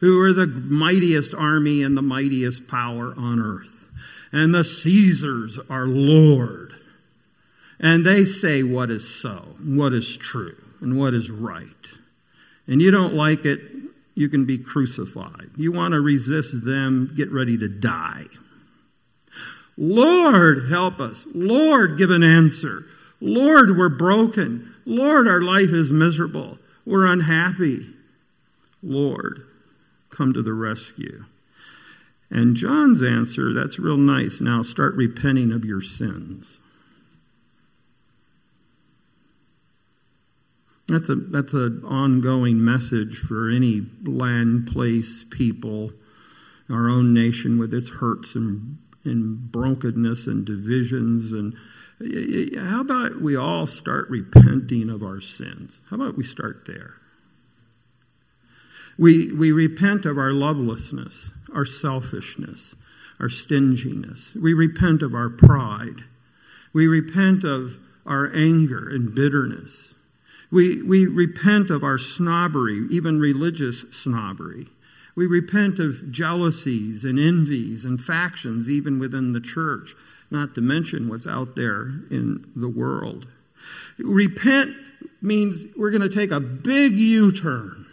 who 0.00 0.20
are 0.20 0.32
the 0.32 0.46
mightiest 0.46 1.34
army 1.34 1.82
and 1.82 1.96
the 1.96 2.02
mightiest 2.02 2.68
power 2.68 3.14
on 3.16 3.40
earth. 3.40 3.88
And 4.32 4.54
the 4.54 4.64
Caesars 4.64 5.58
are 5.70 5.86
Lord. 5.86 6.74
And 7.78 8.04
they 8.04 8.24
say 8.24 8.62
what 8.62 8.90
is 8.90 9.08
so, 9.08 9.56
what 9.62 9.92
is 9.92 10.16
true, 10.16 10.56
and 10.80 10.98
what 10.98 11.14
is 11.14 11.30
right. 11.30 11.68
And 12.66 12.80
you 12.80 12.90
don't 12.90 13.14
like 13.14 13.44
it, 13.44 13.60
you 14.14 14.28
can 14.28 14.46
be 14.46 14.58
crucified. 14.58 15.50
You 15.56 15.72
want 15.72 15.92
to 15.92 16.00
resist 16.00 16.64
them, 16.64 17.12
get 17.14 17.30
ready 17.30 17.58
to 17.58 17.68
die. 17.68 18.24
Lord, 19.76 20.68
help 20.70 21.00
us. 21.00 21.26
Lord, 21.34 21.98
give 21.98 22.10
an 22.10 22.22
answer. 22.22 22.86
Lord, 23.20 23.76
we're 23.76 23.90
broken. 23.90 24.74
Lord, 24.86 25.26
our 25.26 25.42
life 25.42 25.70
is 25.70 25.92
miserable. 25.92 26.58
We're 26.86 27.06
unhappy. 27.06 27.88
Lord, 28.82 29.44
come 30.10 30.32
to 30.32 30.42
the 30.42 30.54
rescue. 30.54 31.24
And 32.30 32.56
John's 32.56 33.02
answer, 33.02 33.52
that's 33.52 33.78
real 33.78 33.96
nice. 33.96 34.40
Now 34.40 34.62
start 34.62 34.94
repenting 34.94 35.52
of 35.52 35.64
your 35.64 35.82
sins. 35.82 36.58
That's 40.88 41.08
a 41.08 41.16
that's 41.16 41.52
an 41.52 41.82
ongoing 41.84 42.64
message 42.64 43.18
for 43.18 43.50
any 43.50 43.86
land, 44.04 44.68
place, 44.68 45.24
people, 45.24 45.92
our 46.70 46.88
own 46.88 47.12
nation 47.12 47.58
with 47.58 47.74
its 47.74 47.90
hurts 47.90 48.36
and, 48.36 48.78
and 49.04 49.50
brokenness 49.50 50.28
and 50.28 50.44
divisions 50.44 51.32
and 51.32 51.56
how 51.98 52.82
about 52.82 53.22
we 53.22 53.36
all 53.36 53.66
start 53.66 54.10
repenting 54.10 54.90
of 54.90 55.02
our 55.02 55.20
sins? 55.20 55.80
How 55.88 55.96
about 55.96 56.16
we 56.16 56.24
start 56.24 56.64
there? 56.66 56.94
We, 58.98 59.32
we 59.32 59.52
repent 59.52 60.04
of 60.04 60.18
our 60.18 60.32
lovelessness, 60.32 61.30
our 61.54 61.64
selfishness, 61.64 62.74
our 63.18 63.28
stinginess. 63.28 64.34
We 64.34 64.52
repent 64.52 65.02
of 65.02 65.14
our 65.14 65.30
pride. 65.30 66.04
We 66.72 66.86
repent 66.86 67.44
of 67.44 67.78
our 68.04 68.30
anger 68.34 68.88
and 68.88 69.14
bitterness. 69.14 69.94
We, 70.50 70.82
we 70.82 71.06
repent 71.06 71.70
of 71.70 71.82
our 71.82 71.98
snobbery, 71.98 72.86
even 72.90 73.18
religious 73.20 73.84
snobbery. 73.90 74.68
We 75.14 75.26
repent 75.26 75.78
of 75.78 76.12
jealousies 76.12 77.04
and 77.04 77.18
envies 77.18 77.86
and 77.86 77.98
factions, 77.98 78.68
even 78.68 78.98
within 78.98 79.32
the 79.32 79.40
church 79.40 79.94
not 80.30 80.54
to 80.54 80.60
mention 80.60 81.08
what's 81.08 81.26
out 81.26 81.56
there 81.56 81.82
in 82.10 82.50
the 82.56 82.68
world. 82.68 83.26
Repent 83.98 84.74
means 85.22 85.66
we're 85.76 85.90
going 85.90 86.08
to 86.08 86.14
take 86.14 86.30
a 86.30 86.40
big 86.40 86.94
U 86.94 87.32
turn. 87.32 87.86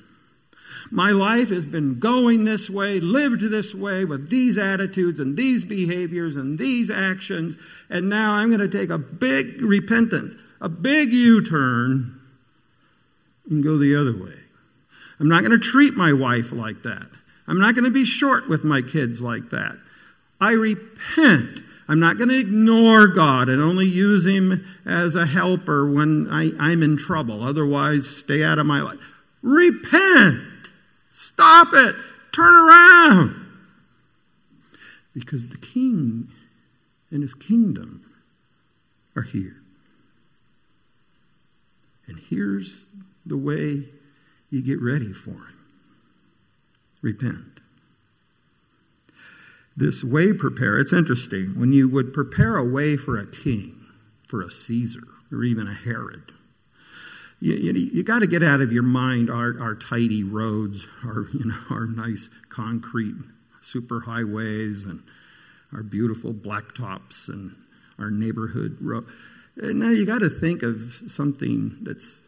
My 0.91 1.09
life 1.09 1.49
has 1.49 1.65
been 1.65 1.97
going 1.97 2.43
this 2.43 2.69
way, 2.69 2.99
lived 2.99 3.41
this 3.41 3.73
way, 3.73 4.05
with 4.05 4.29
these 4.29 4.59
attitudes 4.59 5.19
and 5.19 5.35
these 5.35 5.63
behaviors 5.63 6.35
and 6.35 6.59
these 6.59 6.91
actions, 6.91 7.57
and 7.89 8.09
now 8.09 8.33
I'm 8.33 8.49
going 8.55 8.69
to 8.69 8.77
take 8.77 8.91
a 8.91 8.99
big 8.99 9.61
repentance, 9.61 10.35
a 10.61 10.69
big 10.69 11.11
U 11.11 11.43
turn, 11.43 12.19
and 13.49 13.63
go 13.63 13.77
the 13.77 13.95
other 13.95 14.15
way. 14.15 14.37
I'm 15.19 15.29
not 15.29 15.39
going 15.39 15.51
to 15.51 15.57
treat 15.57 15.95
my 15.95 16.13
wife 16.13 16.51
like 16.51 16.83
that. 16.83 17.07
I'm 17.47 17.59
not 17.59 17.73
going 17.75 17.85
to 17.85 17.91
be 17.91 18.05
short 18.05 18.47
with 18.47 18.63
my 18.63 18.81
kids 18.81 19.19
like 19.21 19.49
that. 19.49 19.77
I 20.39 20.51
repent. 20.51 21.63
I'm 21.87 21.99
not 21.99 22.17
going 22.17 22.29
to 22.29 22.39
ignore 22.39 23.07
God 23.07 23.49
and 23.49 23.61
only 23.61 23.85
use 23.85 24.25
Him 24.25 24.65
as 24.85 25.15
a 25.15 25.25
helper 25.25 25.89
when 25.89 26.27
I, 26.29 26.51
I'm 26.59 26.81
in 26.81 26.97
trouble. 26.97 27.43
Otherwise, 27.43 28.07
stay 28.07 28.43
out 28.43 28.59
of 28.59 28.65
my 28.65 28.81
life. 28.81 28.99
Repent. 29.41 30.41
Stop 31.09 31.69
it. 31.73 31.95
Turn 32.31 32.53
around. 32.53 33.35
Because 35.13 35.49
the 35.49 35.57
King 35.57 36.29
and 37.11 37.21
His 37.21 37.33
kingdom 37.33 38.09
are 39.15 39.23
here. 39.23 39.57
And 42.07 42.19
here's 42.29 42.87
the 43.25 43.37
way 43.37 43.85
you 44.49 44.61
get 44.61 44.81
ready 44.81 45.11
for 45.11 45.31
Him 45.31 45.53
repent. 47.03 47.52
This 49.75 50.03
way 50.03 50.33
prepare, 50.33 50.79
it's 50.79 50.93
interesting. 50.93 51.59
When 51.59 51.73
you 51.73 51.89
would 51.89 52.13
prepare 52.13 52.57
a 52.57 52.65
way 52.65 52.95
for 52.95 53.17
a 53.17 53.25
king, 53.25 53.85
for 54.27 54.41
a 54.41 54.49
Caesar, 54.49 55.07
or 55.31 55.43
even 55.43 55.67
a 55.67 55.73
Herod, 55.73 56.31
you, 57.39 57.55
you, 57.55 57.73
you 57.73 58.03
got 58.03 58.19
to 58.19 58.27
get 58.27 58.43
out 58.43 58.61
of 58.61 58.71
your 58.71 58.83
mind 58.83 59.29
our, 59.29 59.59
our 59.59 59.75
tidy 59.75 60.23
roads, 60.23 60.85
our, 61.03 61.27
you 61.33 61.45
know, 61.45 61.59
our 61.69 61.87
nice 61.87 62.29
concrete 62.49 63.15
superhighways, 63.61 64.85
and 64.85 65.03
our 65.73 65.83
beautiful 65.83 66.33
blacktops, 66.33 67.27
and 67.27 67.55
our 67.97 68.11
neighborhood 68.11 68.77
road. 68.79 69.07
Now 69.55 69.89
you 69.89 70.05
got 70.05 70.19
to 70.19 70.29
think 70.29 70.63
of 70.63 71.03
something 71.07 71.79
that's. 71.81 72.23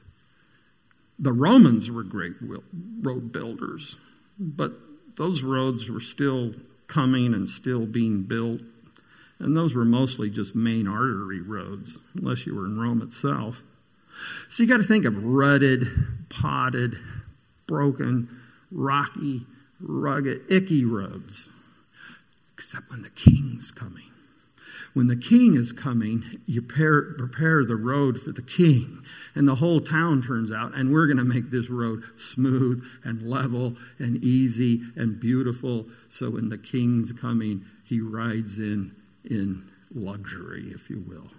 The 1.18 1.32
Romans 1.32 1.90
were 1.90 2.04
great 2.04 2.34
road 2.42 3.32
builders, 3.32 3.96
but 4.38 4.74
those 5.16 5.44
roads 5.44 5.90
were 5.90 6.02
still 6.02 6.54
coming 6.88 7.34
and 7.34 7.50
still 7.50 7.86
being 7.86 8.24
built. 8.24 8.62
And 9.40 9.56
those 9.56 9.76
were 9.76 9.86
mostly 9.86 10.30
just 10.30 10.56
main 10.56 10.88
artery 10.88 11.42
roads, 11.42 11.98
unless 12.16 12.46
you 12.46 12.56
were 12.56 12.66
in 12.66 12.80
Rome 12.80 13.02
itself. 13.02 13.64
So 14.50 14.64
you 14.64 14.70
got 14.70 14.78
to 14.78 14.84
think 14.84 15.06
of 15.06 15.24
rutted, 15.24 15.88
potted, 16.30 16.98
broken, 17.68 18.30
rocky, 18.72 19.46
rugged, 19.80 20.50
icky 20.50 20.86
roads. 20.86 21.50
Except 22.54 22.90
when 22.90 23.02
the 23.02 23.10
king's 23.10 23.72
coming. 23.72 24.12
When 24.96 25.08
the 25.08 25.18
king 25.18 25.58
is 25.58 25.74
coming, 25.74 26.40
you 26.46 26.62
prepare, 26.62 27.16
prepare 27.16 27.66
the 27.66 27.76
road 27.76 28.22
for 28.22 28.32
the 28.32 28.42
king. 28.42 29.04
And 29.36 29.46
the 29.46 29.56
whole 29.56 29.82
town 29.82 30.22
turns 30.22 30.54
out, 30.54 30.74
and 30.74 30.94
we're 30.94 31.06
going 31.06 31.18
to 31.18 31.26
make 31.26 31.52
this 31.52 31.70
road 31.70 32.04
smooth 32.18 32.82
and 33.04 33.22
level 33.22 33.76
and 34.00 34.24
easy 34.24 34.84
and 34.96 35.20
beautiful. 35.20 35.88
So 36.08 36.30
when 36.30 36.48
the 36.48 36.58
king's 36.58 37.12
coming, 37.12 37.66
he 37.84 38.00
rides 38.00 38.58
in 38.58 38.96
in 39.26 39.70
luxury, 39.94 40.72
if 40.74 40.90
you 40.90 41.04
will. 41.06 41.30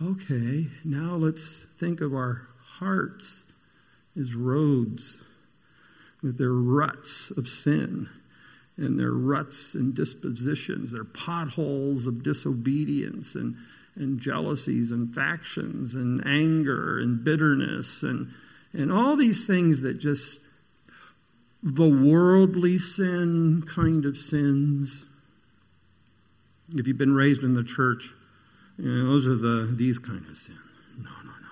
Okay, 0.00 0.68
now 0.84 1.16
let's 1.16 1.66
think 1.78 2.00
of 2.00 2.14
our 2.14 2.46
hearts 2.78 3.46
as 4.16 4.34
roads 4.34 5.18
with 6.22 6.38
their 6.38 6.52
ruts 6.52 7.32
of 7.32 7.48
sin 7.48 8.08
and 8.76 8.98
their 8.98 9.12
ruts 9.12 9.74
and 9.74 9.94
dispositions, 9.94 10.92
their 10.92 11.04
potholes 11.04 12.06
of 12.06 12.22
disobedience 12.22 13.34
and, 13.34 13.56
and 13.94 14.18
jealousies 14.18 14.90
and 14.92 15.14
factions 15.14 15.94
and 15.94 16.26
anger 16.26 16.98
and 16.98 17.22
bitterness 17.22 18.02
and, 18.02 18.32
and 18.72 18.90
all 18.90 19.16
these 19.16 19.46
things 19.46 19.82
that 19.82 19.98
just 19.98 20.40
the 21.62 21.88
worldly 21.88 22.78
sin 22.78 23.62
kind 23.66 24.04
of 24.04 24.16
sins. 24.16 25.06
If 26.74 26.88
you've 26.88 26.98
been 26.98 27.14
raised 27.14 27.42
in 27.42 27.54
the 27.54 27.62
church, 27.62 28.14
you 28.78 28.90
know, 28.90 29.10
those 29.10 29.28
are 29.28 29.36
the 29.36 29.70
these 29.70 29.98
kind 29.98 30.26
of 30.28 30.36
sins. 30.36 30.58
No, 30.98 31.10
no, 31.24 31.30
no. 31.30 31.48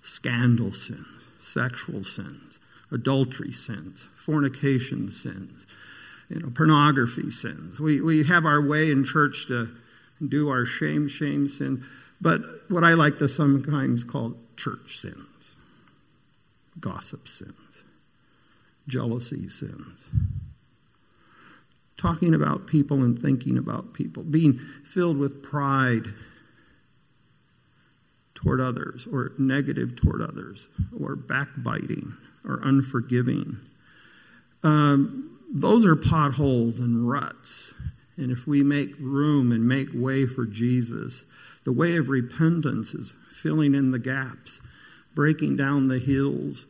Scandal 0.00 0.72
sins, 0.72 1.06
sexual 1.40 2.04
sins, 2.04 2.58
adultery 2.90 3.52
sins, 3.52 4.08
fornication 4.16 5.10
sins, 5.10 5.66
you 6.32 6.40
know, 6.40 6.50
pornography 6.50 7.30
sins. 7.30 7.78
We, 7.78 8.00
we 8.00 8.24
have 8.24 8.46
our 8.46 8.60
way 8.60 8.90
in 8.90 9.04
church 9.04 9.46
to 9.48 9.68
do 10.26 10.48
our 10.48 10.64
shame, 10.64 11.08
shame 11.08 11.48
sins, 11.48 11.80
but 12.20 12.40
what 12.68 12.84
I 12.84 12.94
like 12.94 13.18
to 13.18 13.28
sometimes 13.28 14.04
call 14.04 14.34
church 14.56 15.00
sins, 15.00 15.54
gossip 16.80 17.28
sins, 17.28 17.52
jealousy 18.88 19.48
sins. 19.48 20.06
Talking 21.98 22.34
about 22.34 22.66
people 22.66 23.02
and 23.04 23.18
thinking 23.18 23.58
about 23.58 23.92
people, 23.92 24.22
being 24.22 24.58
filled 24.84 25.18
with 25.18 25.42
pride 25.42 26.06
toward 28.34 28.60
others, 28.60 29.06
or 29.12 29.32
negative 29.38 29.94
toward 29.96 30.22
others, 30.22 30.68
or 30.98 31.14
backbiting, 31.14 32.14
or 32.44 32.60
unforgiving. 32.64 33.58
Um, 34.64 35.31
those 35.52 35.84
are 35.84 35.94
potholes 35.94 36.80
and 36.80 37.08
ruts. 37.08 37.74
And 38.16 38.30
if 38.30 38.46
we 38.46 38.62
make 38.62 38.94
room 38.98 39.52
and 39.52 39.68
make 39.68 39.88
way 39.92 40.26
for 40.26 40.46
Jesus, 40.46 41.24
the 41.64 41.72
way 41.72 41.96
of 41.96 42.08
repentance 42.08 42.94
is 42.94 43.14
filling 43.30 43.74
in 43.74 43.90
the 43.90 43.98
gaps, 43.98 44.60
breaking 45.14 45.56
down 45.56 45.88
the 45.88 45.98
hills, 45.98 46.66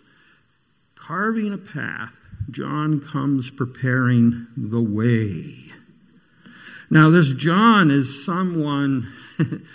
carving 0.97 1.53
a 1.53 1.59
path. 1.59 2.13
John 2.51 3.01
comes 3.01 3.51
preparing 3.51 4.49
the 4.57 4.83
way. 4.83 5.73
Now, 6.91 7.09
this 7.09 7.33
John 7.33 7.91
is 7.91 8.25
someone, 8.25 9.13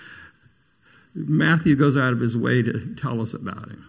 Matthew 1.15 1.75
goes 1.75 1.95
out 1.95 2.13
of 2.13 2.19
his 2.19 2.35
way 2.35 2.61
to 2.61 2.95
tell 2.95 3.21
us 3.21 3.33
about 3.33 3.69
him 3.69 3.85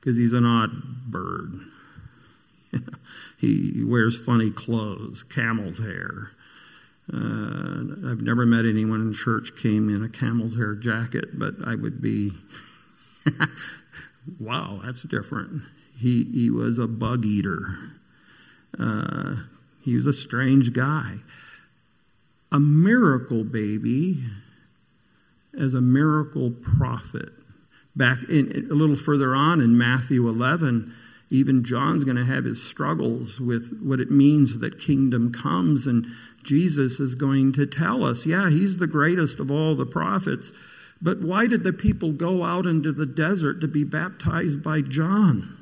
because 0.00 0.16
he's 0.16 0.32
an 0.32 0.46
odd 0.46 0.70
bird. 1.10 1.60
He 3.40 3.82
wears 3.82 4.18
funny 4.18 4.50
clothes, 4.50 5.22
camel's 5.22 5.78
hair. 5.78 6.32
Uh, 7.12 8.10
I've 8.10 8.20
never 8.20 8.44
met 8.44 8.66
anyone 8.66 9.00
in 9.00 9.14
church 9.14 9.56
came 9.56 9.88
in 9.88 10.04
a 10.04 10.10
camel's 10.10 10.54
hair 10.54 10.74
jacket, 10.74 11.38
but 11.38 11.54
I 11.64 11.74
would 11.74 12.02
be, 12.02 12.32
wow, 14.38 14.80
that's 14.84 15.04
different. 15.04 15.62
He, 15.98 16.24
he 16.24 16.50
was 16.50 16.78
a 16.78 16.86
bug 16.86 17.24
eater. 17.24 17.78
Uh, 18.78 19.36
he 19.82 19.94
was 19.94 20.06
a 20.06 20.12
strange 20.12 20.74
guy. 20.74 21.16
A 22.52 22.60
miracle 22.60 23.42
baby 23.42 24.22
as 25.58 25.72
a 25.72 25.80
miracle 25.80 26.50
prophet. 26.50 27.30
Back 27.96 28.18
in, 28.28 28.68
a 28.70 28.74
little 28.74 28.96
further 28.96 29.34
on 29.34 29.62
in 29.62 29.78
Matthew 29.78 30.28
11, 30.28 30.94
even 31.30 31.64
John's 31.64 32.02
going 32.02 32.16
to 32.16 32.24
have 32.24 32.44
his 32.44 32.62
struggles 32.62 33.40
with 33.40 33.80
what 33.80 34.00
it 34.00 34.10
means 34.10 34.58
that 34.58 34.80
kingdom 34.80 35.32
comes. 35.32 35.86
And 35.86 36.06
Jesus 36.42 36.98
is 36.98 37.14
going 37.14 37.52
to 37.52 37.66
tell 37.66 38.04
us, 38.04 38.26
yeah, 38.26 38.50
he's 38.50 38.78
the 38.78 38.88
greatest 38.88 39.38
of 39.38 39.50
all 39.50 39.76
the 39.76 39.86
prophets. 39.86 40.52
But 41.00 41.20
why 41.20 41.46
did 41.46 41.62
the 41.62 41.72
people 41.72 42.12
go 42.12 42.42
out 42.42 42.66
into 42.66 42.92
the 42.92 43.06
desert 43.06 43.60
to 43.60 43.68
be 43.68 43.84
baptized 43.84 44.62
by 44.62 44.80
John? 44.80 45.56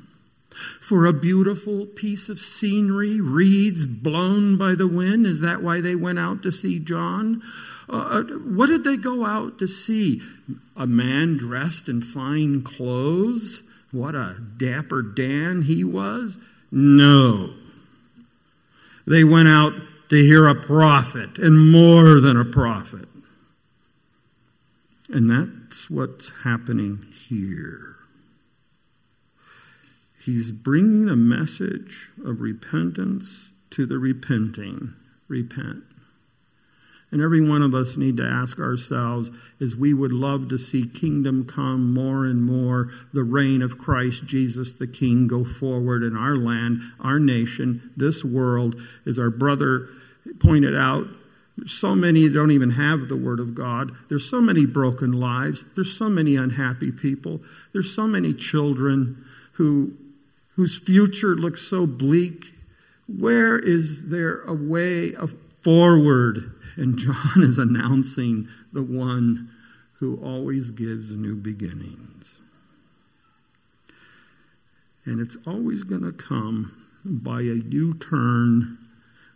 For 0.81 1.05
a 1.05 1.13
beautiful 1.13 1.85
piece 1.85 2.27
of 2.27 2.39
scenery, 2.39 3.21
reeds 3.21 3.85
blown 3.85 4.57
by 4.57 4.73
the 4.73 4.87
wind? 4.87 5.27
Is 5.27 5.39
that 5.41 5.61
why 5.61 5.79
they 5.79 5.95
went 5.95 6.19
out 6.19 6.41
to 6.43 6.51
see 6.51 6.79
John? 6.79 7.41
Uh, 7.87 7.93
uh 7.93 8.23
what 8.39 8.67
did 8.67 8.83
they 8.83 8.97
go 8.97 9.23
out 9.23 9.59
to 9.59 9.67
see? 9.67 10.21
A 10.75 10.87
man 10.87 11.37
dressed 11.37 11.87
in 11.87 12.01
fine 12.01 12.63
clothes? 12.63 13.63
What 13.91 14.15
a 14.15 14.37
dapper 14.57 15.01
Dan 15.01 15.63
he 15.63 15.83
was? 15.83 16.37
No. 16.71 17.53
They 19.07 19.23
went 19.23 19.47
out 19.47 19.73
to 20.09 20.15
hear 20.15 20.47
a 20.47 20.55
prophet 20.55 21.37
and 21.37 21.71
more 21.71 22.19
than 22.19 22.37
a 22.37 22.45
prophet. 22.45 23.07
And 25.09 25.29
that's 25.29 25.89
what's 25.89 26.31
happening 26.43 27.07
here. 27.27 27.95
He's 30.23 30.51
bringing 30.51 31.09
a 31.09 31.15
message 31.15 32.09
of 32.23 32.41
repentance 32.41 33.51
to 33.71 33.87
the 33.87 33.97
repenting. 33.97 34.93
Repent. 35.27 35.83
And 37.11 37.21
every 37.21 37.47
one 37.47 37.63
of 37.63 37.73
us 37.73 37.97
need 37.97 38.17
to 38.17 38.23
ask 38.23 38.59
ourselves 38.59 39.31
as 39.59 39.75
we 39.75 39.93
would 39.93 40.11
love 40.11 40.47
to 40.49 40.57
see 40.59 40.87
kingdom 40.87 41.43
come 41.43 41.91
more 41.91 42.25
and 42.25 42.43
more, 42.43 42.91
the 43.13 43.23
reign 43.23 43.63
of 43.63 43.79
Christ 43.79 44.25
Jesus 44.25 44.73
the 44.73 44.85
King 44.87 45.27
go 45.27 45.43
forward 45.43 46.03
in 46.03 46.15
our 46.15 46.35
land, 46.35 46.81
our 46.99 47.19
nation, 47.19 47.91
this 47.97 48.23
world, 48.23 48.79
as 49.07 49.17
our 49.17 49.31
brother 49.31 49.87
pointed 50.39 50.75
out. 50.75 51.07
So 51.65 51.95
many 51.95 52.29
don't 52.29 52.51
even 52.51 52.69
have 52.71 53.09
the 53.09 53.17
Word 53.17 53.39
of 53.39 53.55
God. 53.55 53.91
There's 54.07 54.29
so 54.29 54.39
many 54.39 54.65
broken 54.65 55.11
lives. 55.11 55.65
There's 55.75 55.97
so 55.97 56.09
many 56.09 56.35
unhappy 56.35 56.91
people. 56.91 57.41
There's 57.73 57.93
so 57.93 58.05
many 58.07 58.33
children 58.33 59.25
who, 59.53 59.93
whose 60.55 60.77
future 60.77 61.35
looks 61.35 61.61
so 61.61 61.87
bleak 61.87 62.53
Where 63.07 63.57
is 63.57 64.09
there 64.09 64.41
a 64.41 64.53
way 64.53 65.15
of 65.15 65.33
forward? 65.61 66.53
And 66.79 66.97
John 66.97 67.33
is 67.43 67.59
announcing 67.59 68.47
the 68.71 68.81
one 68.81 69.51
who 69.99 70.15
always 70.23 70.71
gives 70.71 71.13
new 71.13 71.35
beginnings. 71.35 72.39
And 75.03 75.19
it's 75.19 75.35
always 75.45 75.83
going 75.83 76.03
to 76.03 76.13
come 76.13 76.71
by 77.03 77.41
a 77.41 77.55
U 77.55 77.95
turn 77.95 78.77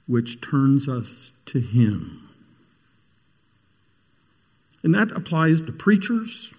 which 0.08 0.40
turns 0.40 0.88
us 0.88 1.32
to 1.48 1.60
Him. 1.60 2.30
And 4.82 4.96
that 4.96 5.12
applies 5.12 5.62
to 5.62 5.72
preachers, 5.74 6.54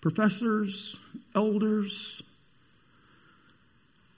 professors, 0.00 0.98
elders, 1.34 2.22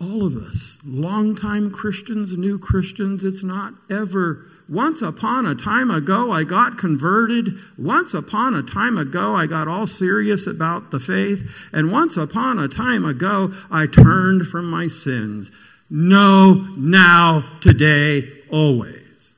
all 0.01 0.25
of 0.25 0.37
us, 0.37 0.79
longtime 0.85 1.73
Christians, 1.73 2.37
new 2.37 2.59
Christians. 2.59 3.25
It's 3.25 3.43
not 3.43 3.75
ever 3.91 4.47
once 4.71 5.03
upon 5.03 5.47
a 5.47 5.55
time 5.57 5.91
ago, 5.91 6.31
I 6.31 6.45
got 6.45 6.79
converted. 6.79 7.59
Once 7.77 8.15
upon 8.15 8.55
a 8.55 8.63
time 8.63 8.97
ago, 8.97 9.35
I 9.35 9.47
got 9.47 9.67
all 9.67 9.89
serious 9.89 10.47
about 10.47 10.93
the 10.93 11.01
faith. 11.01 11.51
And 11.73 11.91
once 11.91 12.17
upon 12.17 12.61
a 12.61 12.69
time 12.69 13.05
ago, 13.05 13.53
I 13.69 13.87
turned 13.87 14.47
from 14.47 14.71
my 14.71 14.87
sins. 14.87 15.51
No, 15.91 16.55
now, 16.77 17.59
today, 17.61 18.31
always. 18.49 19.35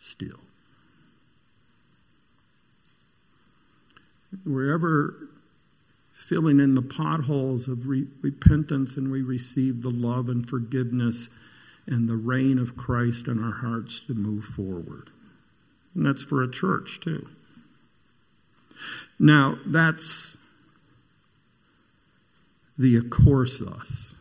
Still. 0.00 0.40
Wherever 4.44 5.28
filling 6.12 6.58
in 6.58 6.74
the 6.74 6.82
potholes 6.82 7.68
of 7.68 7.86
re- 7.86 8.08
repentance 8.20 8.96
and 8.96 9.12
we 9.12 9.22
receive 9.22 9.82
the 9.82 9.90
love 9.90 10.28
and 10.28 10.48
forgiveness 10.48 11.30
and 11.86 12.08
the 12.08 12.16
reign 12.16 12.58
of 12.58 12.76
Christ 12.76 13.26
in 13.26 13.42
our 13.42 13.52
hearts 13.52 14.00
to 14.02 14.14
move 14.14 14.44
forward. 14.44 15.10
And 15.94 16.04
that's 16.04 16.22
for 16.22 16.42
a 16.42 16.50
church, 16.50 17.00
too. 17.00 17.28
Now, 19.18 19.56
that's 19.66 20.36
the 22.78 22.96
of 22.96 23.08
course 23.08 23.62
us. 23.62 24.14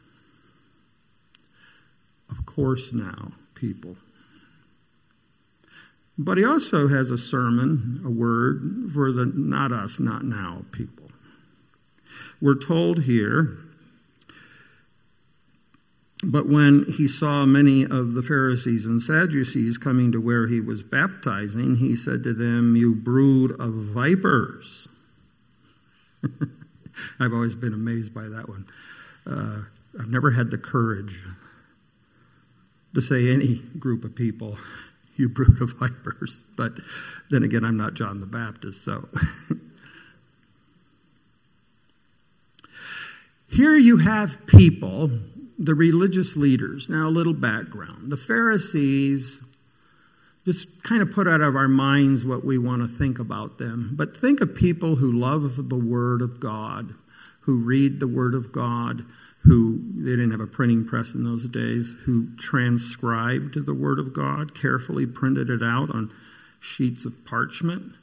Of 2.30 2.46
course 2.46 2.94
now, 2.94 3.34
people. 3.54 3.98
But 6.18 6.38
he 6.38 6.46
also 6.46 6.88
has 6.88 7.12
a 7.12 7.18
sermon, 7.18 8.02
a 8.06 8.10
word 8.10 8.92
for 8.94 9.12
the 9.12 9.26
not 9.26 9.74
us, 9.74 10.00
not 10.00 10.24
now 10.24 10.64
people. 10.72 11.12
We're 12.40 12.56
told 12.56 13.04
here 13.04 13.58
but 16.26 16.48
when 16.48 16.86
he 16.98 17.08
saw 17.08 17.46
many 17.46 17.84
of 17.84 18.16
the 18.16 18.24
Pharisees 18.24 18.86
and 18.86 19.00
Sadducees 19.02 19.78
coming 19.78 20.12
to 20.12 20.20
where 20.20 20.48
he 20.48 20.60
was 20.60 20.82
baptizing, 20.82 21.76
he 21.76 21.96
said 21.96 22.24
to 22.24 22.34
them, 22.34 22.76
You 22.76 22.96
brood 22.96 23.52
of 23.60 23.74
vipers. 23.74 24.88
I've 27.20 27.34
always 27.34 27.56
been 27.56 27.74
amazed 27.74 28.14
by 28.14 28.24
that 28.24 28.50
one. 28.50 28.66
Uh, 29.28 29.62
I've 30.00 30.10
never 30.10 30.32
had 30.32 30.50
the 30.50 30.58
courage 30.58 31.22
to 32.96 33.02
say 33.02 33.32
any 33.32 33.62
group 33.78 34.04
of 34.04 34.16
people, 34.16 34.58
You 35.18 35.30
brood 35.30 35.62
of 35.62 35.74
vipers. 35.80 36.40
But 36.58 36.74
then 37.30 37.44
again, 37.44 37.64
I'm 37.64 37.78
not 37.78 37.94
John 37.94 38.20
the 38.20 38.26
Baptist, 38.26 38.84
so. 38.84 39.08
Here 43.48 43.78
you 43.78 43.98
have 43.98 44.46
people 44.48 45.12
the 45.58 45.76
religious 45.76 46.36
leaders. 46.36 46.90
Now, 46.90 47.08
a 47.08 47.10
little 47.10 47.34
background. 47.34 48.12
The 48.12 48.18
Pharisees 48.18 49.42
just 50.46 50.84
kind 50.84 51.02
of 51.02 51.12
put 51.12 51.28
out 51.28 51.42
of 51.42 51.56
our 51.56 51.68
minds 51.68 52.26
what 52.26 52.46
we 52.46 52.58
want 52.58 52.82
to 52.82 52.88
think 52.88 53.18
about 53.18 53.58
them. 53.58 53.92
But 53.94 54.16
think 54.16 54.42
of 54.42 54.54
people 54.54 54.98
who 54.98 55.12
love 55.12 55.70
the 55.70 55.76
Word 55.76 56.22
of 56.22 56.40
God, 56.40 56.94
who 57.42 57.58
read 57.58 58.00
the 58.00 58.08
Word 58.08 58.36
of 58.36 58.52
God, 58.52 59.06
who 59.40 59.80
they 59.96 60.12
didn't 60.12 60.32
have 60.32 60.40
a 60.40 60.48
printing 60.48 60.86
press 60.86 61.14
in 61.14 61.24
those 61.24 61.48
days, 61.48 61.96
who 62.06 62.36
transcribed 62.36 63.66
the 63.66 63.74
Word 63.74 64.00
of 64.00 64.14
God, 64.14 64.54
carefully 64.54 65.06
printed 65.06 65.50
it 65.50 65.64
out 65.64 65.90
on 65.90 66.14
sheets 66.60 67.06
of 67.06 67.26
parchment 67.26 67.94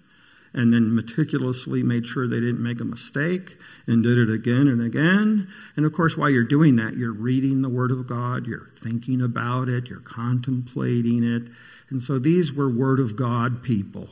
and 0.54 0.72
then 0.72 0.94
meticulously 0.94 1.82
made 1.82 2.06
sure 2.06 2.28
they 2.28 2.40
didn't 2.40 2.62
make 2.62 2.80
a 2.80 2.84
mistake 2.84 3.56
and 3.86 4.02
did 4.02 4.18
it 4.18 4.30
again 4.30 4.68
and 4.68 4.82
again. 4.82 5.48
And 5.76 5.86
of 5.86 5.92
course, 5.92 6.16
while 6.16 6.30
you're 6.30 6.44
doing 6.44 6.76
that, 6.76 6.96
you're 6.96 7.12
reading 7.12 7.62
the 7.62 7.68
Word 7.68 7.90
of 7.90 8.06
God, 8.06 8.46
you're 8.46 8.70
thinking 8.82 9.22
about 9.22 9.68
it, 9.68 9.88
you're 9.88 10.00
contemplating 10.00 11.24
it. 11.24 11.50
And 11.90 12.02
so 12.02 12.18
these 12.18 12.52
were 12.52 12.70
Word 12.70 13.00
of 13.00 13.16
God 13.16 13.62
people, 13.62 14.08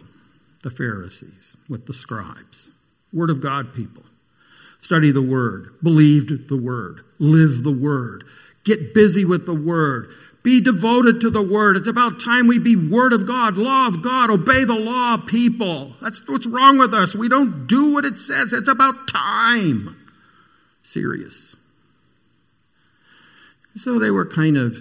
the 0.63 0.71
Pharisees 0.71 1.57
with 1.69 1.87
the 1.87 1.95
scribes. 1.95 2.69
Word 3.13 3.31
of 3.31 3.41
God 3.41 3.75
people. 3.75 4.05
Study 4.81 5.11
the 5.11 5.23
Word, 5.23 5.75
believed 5.83 6.49
the 6.49 6.57
Word, 6.57 7.05
live 7.19 7.65
the 7.65 7.73
Word, 7.73 8.25
get 8.65 8.95
busy 8.95 9.25
with 9.25 9.45
the 9.45 9.55
Word 9.55 10.11
be 10.43 10.61
devoted 10.61 11.21
to 11.21 11.31
the 11.31 11.43
Word. 11.43 11.77
It's 11.77 11.89
about 11.89 12.21
time 12.21 12.47
we 12.47 12.59
be 12.59 12.77
Word 12.77 13.13
of 13.13 13.27
God, 13.27 13.57
law 13.57 13.87
of 13.87 14.03
God, 14.03 14.31
obey 14.31 14.65
the 14.65 14.75
law, 14.75 15.19
people. 15.19 15.93
That's 16.01 16.27
what's 16.27 16.47
wrong 16.47 16.79
with 16.79 16.95
us. 16.95 17.15
We 17.15 17.29
don't 17.29 17.67
do 17.67 17.93
what 17.93 18.05
it 18.05 18.19
says. 18.19 18.53
It's 18.53 18.69
about 18.69 19.09
time. 19.09 19.97
Serious. 20.83 21.57
So 23.77 23.99
they 23.99 24.11
were 24.11 24.27
kind 24.27 24.57
of 24.57 24.77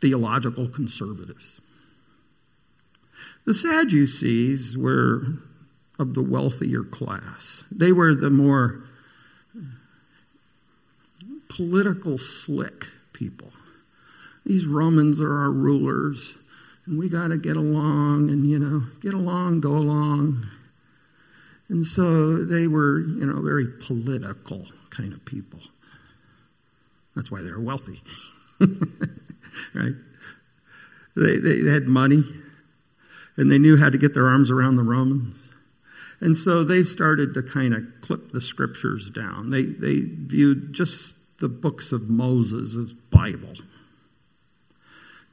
theological 0.00 0.68
conservatives. 0.68 1.60
The 3.46 3.54
Sadducees 3.54 4.76
were 4.76 5.22
of 5.98 6.14
the 6.14 6.22
wealthier 6.22 6.82
class, 6.82 7.64
they 7.70 7.92
were 7.92 8.14
the 8.14 8.30
more 8.30 8.84
political 11.48 12.18
slick 12.18 12.86
people 13.12 13.52
these 14.44 14.66
Romans 14.66 15.20
are 15.20 15.40
our 15.40 15.50
rulers, 15.50 16.38
and 16.86 16.98
we 16.98 17.08
got 17.08 17.28
to 17.28 17.38
get 17.38 17.56
along 17.56 18.28
and, 18.30 18.48
you 18.48 18.58
know, 18.58 18.84
get 19.00 19.14
along, 19.14 19.60
go 19.60 19.70
along. 19.70 20.46
And 21.68 21.86
so 21.86 22.44
they 22.44 22.66
were, 22.66 23.00
you 23.00 23.24
know, 23.24 23.40
very 23.40 23.66
political 23.66 24.66
kind 24.90 25.12
of 25.12 25.24
people. 25.24 25.60
That's 27.16 27.30
why 27.30 27.40
they 27.40 27.50
were 27.50 27.60
wealthy, 27.60 28.02
right? 29.74 29.94
They, 31.16 31.38
they, 31.38 31.60
they 31.60 31.72
had 31.72 31.84
money, 31.84 32.24
and 33.36 33.50
they 33.50 33.58
knew 33.58 33.76
how 33.76 33.88
to 33.88 33.96
get 33.96 34.12
their 34.12 34.28
arms 34.28 34.50
around 34.50 34.76
the 34.76 34.82
Romans. 34.82 35.52
And 36.20 36.36
so 36.36 36.64
they 36.64 36.82
started 36.84 37.34
to 37.34 37.42
kind 37.42 37.72
of 37.72 37.84
clip 38.02 38.32
the 38.32 38.40
scriptures 38.40 39.10
down. 39.10 39.50
They, 39.50 39.64
they 39.64 40.00
viewed 40.00 40.72
just 40.72 41.38
the 41.40 41.48
books 41.48 41.92
of 41.92 42.10
Moses 42.10 42.76
as 42.76 42.92
Bible 42.92 43.54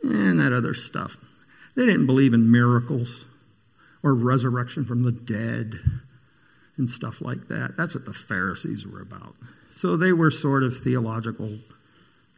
and 0.04 0.40
that 0.40 0.54
other 0.54 0.74
stuff. 0.74 1.18
They 1.76 1.86
didn't 1.86 2.08
believe 2.08 2.34
in 2.34 2.52
miracles 2.52 3.26
or 4.04 4.14
resurrection 4.14 4.84
from 4.84 5.04
the 5.04 5.12
dead 5.12 5.76
and 6.78 6.90
stuff 6.90 7.22
like 7.22 7.48
that. 7.48 7.78
That's 7.78 7.94
what 7.94 8.06
the 8.06 8.14
Pharisees 8.14 8.86
were 8.86 9.02
about. 9.02 9.36
So 9.72 9.96
they 9.96 10.12
were 10.12 10.32
sort 10.32 10.64
of 10.64 10.78
theological 10.78 11.60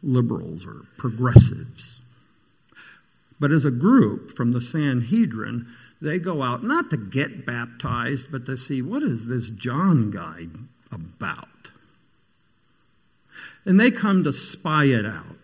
liberals 0.01 0.65
or 0.65 0.81
progressives. 0.97 2.01
But 3.39 3.51
as 3.51 3.65
a 3.65 3.71
group 3.71 4.31
from 4.31 4.51
the 4.51 4.61
Sanhedrin, 4.61 5.67
they 6.01 6.19
go 6.19 6.41
out 6.41 6.63
not 6.63 6.89
to 6.89 6.97
get 6.97 7.45
baptized, 7.45 8.27
but 8.31 8.45
to 8.45 8.57
see 8.57 8.81
what 8.81 9.03
is 9.03 9.27
this 9.27 9.49
John 9.49 10.11
guy 10.11 10.47
about? 10.91 11.47
And 13.65 13.79
they 13.79 13.89
come 13.89 14.23
to 14.23 14.33
spy 14.33 14.85
it 14.85 15.05
out. 15.05 15.42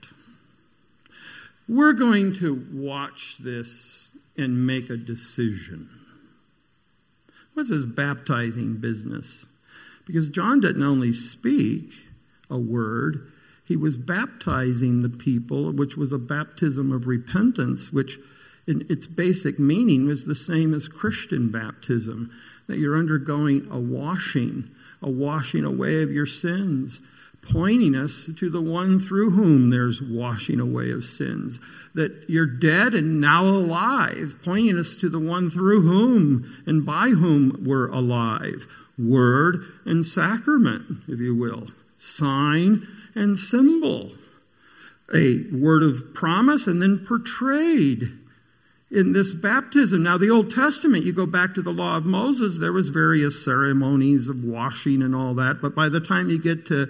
We're 1.69 1.93
going 1.93 2.33
to 2.37 2.65
watch 2.73 3.37
this 3.39 4.09
and 4.35 4.65
make 4.65 4.89
a 4.89 4.97
decision. 4.97 5.87
What's 7.53 7.69
this 7.69 7.85
baptizing 7.85 8.77
business? 8.77 9.45
Because 10.07 10.29
John 10.29 10.61
didn't 10.61 10.81
only 10.81 11.13
speak 11.13 11.93
a 12.49 12.57
word, 12.57 13.31
he 13.63 13.75
was 13.75 13.97
baptizing 13.97 15.03
the 15.03 15.09
people, 15.09 15.71
which 15.71 15.95
was 15.95 16.11
a 16.11 16.17
baptism 16.17 16.91
of 16.91 17.05
repentance, 17.05 17.93
which 17.93 18.17
in 18.65 18.83
its 18.89 19.05
basic 19.05 19.59
meaning 19.59 20.07
was 20.07 20.25
the 20.25 20.33
same 20.33 20.73
as 20.73 20.87
Christian 20.87 21.51
baptism 21.51 22.31
that 22.65 22.79
you're 22.79 22.97
undergoing 22.97 23.67
a 23.69 23.77
washing, 23.77 24.71
a 25.03 25.09
washing 25.11 25.65
away 25.65 26.01
of 26.01 26.11
your 26.11 26.25
sins 26.25 26.99
pointing 27.41 27.95
us 27.95 28.29
to 28.37 28.49
the 28.49 28.61
one 28.61 28.99
through 28.99 29.31
whom 29.31 29.69
there's 29.69 30.01
washing 30.01 30.59
away 30.59 30.91
of 30.91 31.03
sins. 31.03 31.59
That 31.95 32.29
you're 32.29 32.45
dead 32.45 32.93
and 32.93 33.19
now 33.19 33.43
alive, 33.45 34.35
pointing 34.43 34.77
us 34.77 34.95
to 34.97 35.09
the 35.09 35.19
one 35.19 35.49
through 35.49 35.81
whom 35.81 36.63
and 36.67 36.85
by 36.85 37.09
whom 37.09 37.63
we're 37.65 37.89
alive. 37.89 38.67
Word 38.97 39.63
and 39.85 40.05
sacrament, 40.05 41.03
if 41.07 41.19
you 41.19 41.35
will, 41.35 41.67
sign 41.97 42.87
and 43.15 43.39
symbol. 43.39 44.11
a 45.13 45.45
word 45.51 45.83
of 45.83 46.13
promise 46.13 46.67
and 46.67 46.81
then 46.81 47.05
portrayed 47.05 48.11
in 48.91 49.13
this 49.13 49.33
baptism. 49.33 50.03
Now, 50.03 50.17
the 50.17 50.29
Old 50.29 50.53
Testament, 50.53 51.05
you 51.05 51.13
go 51.13 51.25
back 51.25 51.53
to 51.53 51.61
the 51.61 51.71
law 51.71 51.97
of 51.97 52.05
Moses, 52.05 52.57
there 52.57 52.73
was 52.73 52.89
various 52.89 53.43
ceremonies 53.43 54.29
of 54.29 54.43
washing 54.43 55.01
and 55.01 55.15
all 55.15 55.33
that, 55.35 55.61
but 55.61 55.75
by 55.75 55.89
the 55.89 55.99
time 55.99 56.29
you 56.29 56.41
get 56.41 56.65
to 56.67 56.89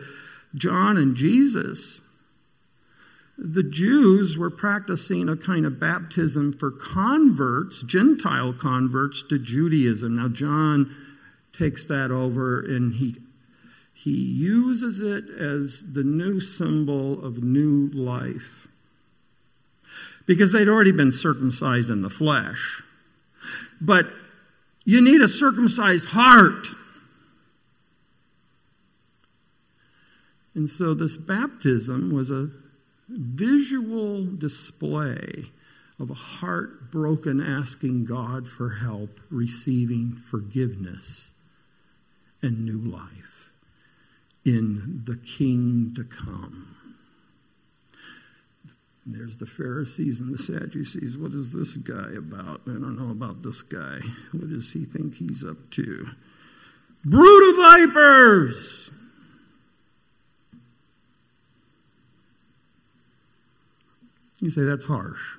John 0.56 0.98
and 0.98 1.16
Jesus, 1.16 2.02
the 3.38 3.64
Jews 3.64 4.38
were 4.38 4.50
practicing 4.50 5.30
a 5.30 5.38
kind 5.38 5.66
of 5.66 5.80
baptism 5.80 6.54
for 6.54 6.72
converts, 6.72 7.82
Gentile 7.82 8.54
converts 8.54 9.24
to 9.30 9.40
Judaism. 9.40 10.18
Now, 10.18 10.28
John 10.28 10.96
takes 11.54 11.86
that 11.86 12.12
over 12.12 12.60
and 12.60 12.96
he, 12.96 13.16
he 13.94 14.12
uses 14.12 15.00
it 15.00 15.30
as 15.30 15.94
the 15.94 16.04
new 16.04 16.40
symbol 16.40 17.24
of 17.24 17.44
new 17.44 17.90
life. 17.94 18.68
Because 20.26 20.52
they'd 20.52 20.70
already 20.70 20.92
been 20.92 21.12
circumcised 21.12 21.90
in 21.90 22.02
the 22.02 22.10
flesh. 22.10 22.84
But 23.82 24.08
you 24.86 25.02
need 25.02 25.22
a 25.22 25.28
circumcised 25.28 26.08
heart. 26.08 26.68
And 30.60 30.70
so 30.70 30.94
this 30.94 31.16
baptism 31.16 32.12
was 32.12 32.30
a 32.30 32.50
visual 33.08 34.26
display 34.26 35.46
of 35.98 36.12
a 36.12 36.14
heart 36.14 36.92
broken, 36.92 37.42
asking 37.42 38.04
God 38.04 38.46
for 38.46 38.72
help, 38.72 39.22
receiving 39.32 40.18
forgiveness 40.18 41.32
and 42.42 42.66
new 42.66 42.78
life 42.78 43.52
in 44.44 45.04
the 45.06 45.16
King 45.16 45.94
to 45.96 46.04
come. 46.04 46.76
There's 49.06 49.38
the 49.38 49.46
Pharisees 49.46 50.20
and 50.20 50.34
the 50.34 50.44
Sadducees. 50.44 51.18
What 51.18 51.32
is 51.32 51.54
this 51.54 51.78
guy 51.78 52.12
about? 52.18 52.64
I 52.68 52.72
don't 52.72 53.00
know 53.00 53.12
about 53.12 53.44
this 53.44 53.62
guy. 53.62 54.00
What 54.34 54.50
does 54.50 54.74
he 54.74 54.84
think 54.84 55.16
he's 55.16 55.42
up 55.42 55.70
to? 55.72 56.06
Brood 57.06 57.50
of 57.50 57.56
vipers! 57.56 58.90
You 64.40 64.50
say 64.50 64.62
that's 64.64 64.86
harsh. 64.86 65.38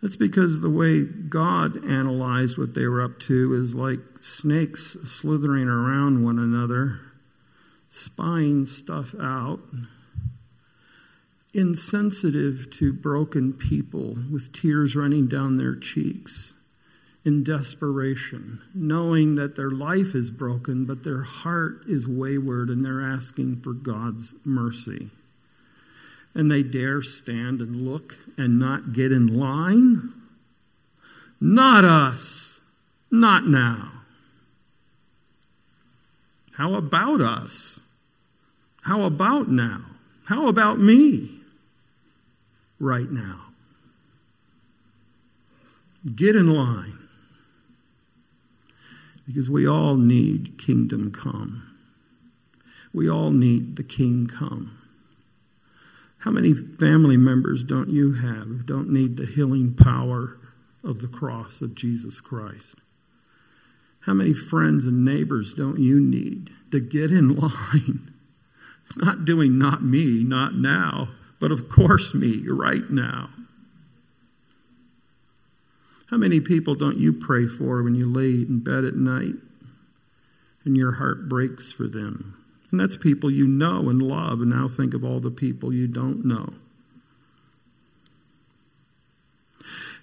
That's 0.00 0.16
because 0.16 0.60
the 0.60 0.70
way 0.70 1.04
God 1.04 1.84
analyzed 1.84 2.58
what 2.58 2.74
they 2.74 2.86
were 2.86 3.02
up 3.02 3.20
to 3.20 3.54
is 3.54 3.74
like 3.74 4.00
snakes 4.20 4.96
slithering 5.04 5.68
around 5.68 6.24
one 6.24 6.40
another, 6.40 7.00
spying 7.88 8.66
stuff 8.66 9.14
out, 9.20 9.60
insensitive 11.54 12.68
to 12.78 12.92
broken 12.92 13.52
people 13.52 14.16
with 14.30 14.52
tears 14.52 14.96
running 14.96 15.28
down 15.28 15.56
their 15.58 15.76
cheeks, 15.76 16.54
in 17.24 17.44
desperation, 17.44 18.60
knowing 18.74 19.36
that 19.36 19.54
their 19.54 19.70
life 19.70 20.16
is 20.16 20.32
broken, 20.32 20.84
but 20.84 21.04
their 21.04 21.22
heart 21.22 21.82
is 21.86 22.08
wayward 22.08 22.68
and 22.68 22.84
they're 22.84 23.00
asking 23.00 23.60
for 23.60 23.72
God's 23.72 24.34
mercy 24.44 25.10
and 26.34 26.50
they 26.50 26.62
dare 26.62 27.02
stand 27.02 27.60
and 27.60 27.86
look 27.86 28.16
and 28.36 28.58
not 28.58 28.92
get 28.92 29.12
in 29.12 29.38
line? 29.38 30.12
Not 31.40 31.84
us. 31.84 32.60
Not 33.10 33.46
now. 33.46 33.90
How 36.54 36.74
about 36.74 37.20
us? 37.20 37.80
How 38.82 39.04
about 39.04 39.48
now? 39.48 39.84
How 40.24 40.48
about 40.48 40.78
me? 40.78 41.40
Right 42.78 43.10
now. 43.10 43.40
Get 46.14 46.36
in 46.36 46.52
line. 46.52 46.98
Because 49.26 49.48
we 49.48 49.66
all 49.66 49.96
need 49.96 50.58
kingdom 50.58 51.12
come. 51.12 51.68
We 52.92 53.08
all 53.08 53.30
need 53.30 53.76
the 53.76 53.84
king 53.84 54.26
come. 54.26 54.81
How 56.22 56.30
many 56.30 56.54
family 56.54 57.16
members 57.16 57.64
don't 57.64 57.90
you 57.90 58.12
have 58.12 58.46
who 58.46 58.62
don't 58.62 58.90
need 58.90 59.16
the 59.16 59.26
healing 59.26 59.74
power 59.74 60.38
of 60.84 61.00
the 61.00 61.08
cross 61.08 61.60
of 61.60 61.74
Jesus 61.74 62.20
Christ? 62.20 62.76
How 64.02 64.14
many 64.14 64.32
friends 64.32 64.86
and 64.86 65.04
neighbors 65.04 65.52
don't 65.52 65.80
you 65.80 66.00
need 66.00 66.50
to 66.70 66.78
get 66.78 67.10
in 67.10 67.34
line? 67.34 68.12
Not 68.96 69.24
doing 69.24 69.58
not 69.58 69.82
me, 69.82 70.22
not 70.22 70.54
now, 70.54 71.08
but 71.40 71.50
of 71.50 71.70
course 71.70 72.12
me 72.12 72.44
right 72.46 72.90
now. 72.90 73.30
How 76.10 76.18
many 76.18 76.40
people 76.40 76.74
don't 76.74 76.98
you 76.98 77.10
pray 77.10 77.46
for 77.46 77.82
when 77.82 77.94
you 77.94 78.06
lay 78.06 78.42
in 78.46 78.58
bed 78.58 78.84
at 78.84 78.96
night 78.96 79.36
and 80.66 80.76
your 80.76 80.92
heart 80.92 81.26
breaks 81.26 81.72
for 81.72 81.84
them? 81.84 82.41
And 82.72 82.80
that's 82.80 82.96
people 82.96 83.30
you 83.30 83.46
know 83.46 83.90
and 83.90 84.02
love. 84.02 84.40
And 84.40 84.50
now 84.50 84.66
think 84.66 84.94
of 84.94 85.04
all 85.04 85.20
the 85.20 85.30
people 85.30 85.72
you 85.72 85.86
don't 85.86 86.24
know. 86.24 86.48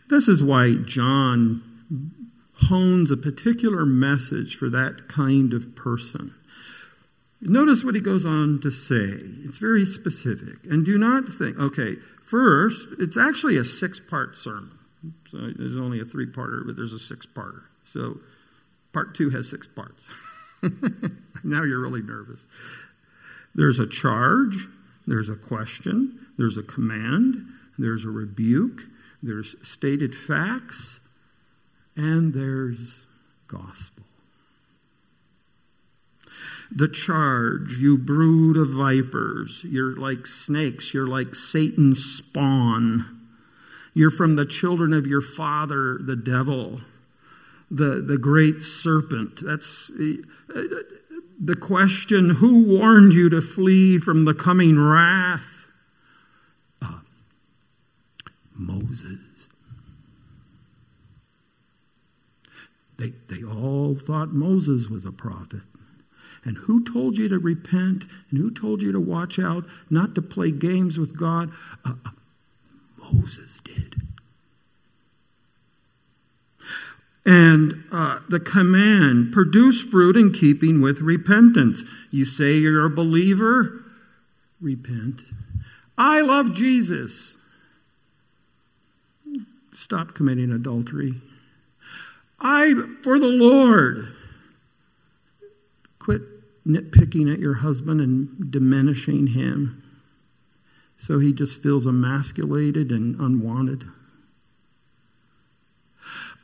This 0.10 0.28
is 0.28 0.42
why 0.42 0.76
John 0.86 1.64
hones 2.68 3.12
a 3.12 3.18
particular 3.18 3.86
message 3.86 4.56
for 4.56 4.70
that 4.70 5.08
kind 5.08 5.54
of 5.54 5.76
person. 5.76 6.36
Notice 7.42 7.84
what 7.84 7.96
he 7.96 8.02
goes 8.02 8.26
on 8.26 8.60
to 8.62 8.70
say. 8.70 9.18
It's 9.46 9.60
very 9.60 9.86
specific. 9.86 10.58
And 10.66 10.86
do 10.86 10.98
not 10.98 11.28
think, 11.28 11.58
okay, 11.58 11.96
first, 12.22 12.90
it's 13.00 13.18
actually 13.18 13.58
a 13.58 13.64
six 13.64 14.00
part 14.00 14.38
sermon. 14.38 14.78
So 15.28 15.38
there's 15.56 15.78
only 15.78 16.00
a 16.00 16.06
three 16.06 16.28
parter, 16.28 16.66
but 16.66 16.76
there's 16.76 16.94
a 16.94 17.00
six 17.00 17.26
parter. 17.26 17.64
So 17.86 18.20
part 18.94 19.16
two 19.16 19.30
has 19.30 19.50
six 19.50 19.68
parts. 19.68 20.04
now 21.44 21.64
you're 21.64 21.80
really 21.80 22.02
nervous. 22.02 22.44
There's 23.56 23.80
a 23.80 23.88
charge, 23.88 24.68
there's 25.08 25.30
a 25.30 25.36
question, 25.36 26.28
there's 26.38 26.58
a 26.58 26.64
command, 26.64 27.46
there's 27.78 28.06
a 28.06 28.10
rebuke, 28.10 28.84
there's 29.24 29.56
stated 29.68 30.16
facts, 30.16 31.00
and 31.96 32.34
there's 32.34 33.08
gospel. 33.48 34.04
The 36.72 36.88
charge, 36.88 37.74
you 37.74 37.98
brood 37.98 38.56
of 38.56 38.70
vipers, 38.70 39.64
you're 39.64 39.96
like 39.96 40.28
snakes, 40.28 40.94
you're 40.94 41.08
like 41.08 41.34
Satan's 41.34 42.04
spawn. 42.06 43.16
You're 43.96 44.12
from 44.12 44.36
the 44.36 44.46
children 44.46 44.94
of 44.94 45.08
your 45.08 45.22
father, 45.22 45.98
the 45.98 46.16
devil 46.16 46.80
the, 47.72 48.02
the 48.02 48.18
great 48.18 48.62
serpent. 48.62 49.40
That's 49.44 49.92
the 50.50 51.56
question 51.56 52.32
who 52.32 52.64
warned 52.64 53.14
you 53.14 53.30
to 53.30 53.42
flee 53.42 53.98
from 53.98 54.26
the 54.26 54.34
coming 54.34 54.80
wrath? 54.80 55.68
Uh, 56.82 57.00
Moses. 58.54 59.20
They, 62.98 63.14
they 63.30 63.44
all 63.44 63.96
thought 63.96 64.34
Moses 64.34 64.90
was 64.90 65.06
a 65.06 65.12
prophet. 65.12 65.62
And 66.44 66.58
who 66.58 66.84
told 66.84 67.18
you 67.18 67.28
to 67.30 67.40
repent? 67.40 68.06
And 68.30 68.40
who 68.40 68.52
told 68.52 68.82
you 68.82 68.92
to 68.92 69.00
watch 69.00 69.40
out, 69.40 69.66
not 69.90 70.16
to 70.16 70.22
play 70.22 70.52
games 70.52 70.98
with 70.98 71.18
God? 71.18 71.52
Uh, 71.86 71.94
uh, 72.06 72.12
Moses 72.98 73.60
did. 73.64 74.09
And 77.30 77.84
uh, 77.92 78.22
the 78.28 78.40
command 78.40 79.32
produce 79.32 79.84
fruit 79.84 80.18
in 80.18 80.34
keeping 80.34 80.82
with 80.82 81.00
repentance. 81.00 81.84
You 82.10 82.26
say 82.26 82.54
you're 82.54 82.84
a 82.84 82.90
believer, 82.90 83.84
repent. 84.60 85.22
I 85.96 86.22
love 86.22 86.56
Jesus. 86.56 87.38
Stop 89.76 90.16
committing 90.16 90.52
adultery. 90.52 91.22
I, 92.40 92.74
for 93.04 93.20
the 93.20 93.28
Lord, 93.28 94.12
quit 96.00 96.24
nitpicking 96.66 97.32
at 97.32 97.38
your 97.38 97.54
husband 97.54 98.02
and 98.02 98.52
diminishing 98.52 99.28
him 99.28 99.84
so 100.98 101.20
he 101.20 101.32
just 101.32 101.62
feels 101.62 101.86
emasculated 101.86 102.90
and 102.92 103.20
unwanted. 103.20 103.86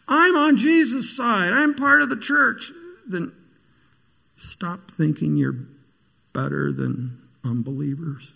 I'm 0.07 0.35
on 0.35 0.57
Jesus' 0.57 1.15
side, 1.15 1.51
I'm 1.51 1.73
part 1.73 2.01
of 2.01 2.09
the 2.09 2.15
church, 2.15 2.71
then 3.07 3.31
stop 4.37 4.91
thinking 4.91 5.37
you're 5.37 5.55
better 6.33 6.71
than 6.71 7.21
unbelievers. 7.43 8.33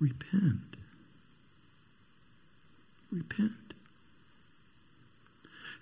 Repent. 0.00 0.76
Repent. 3.10 3.52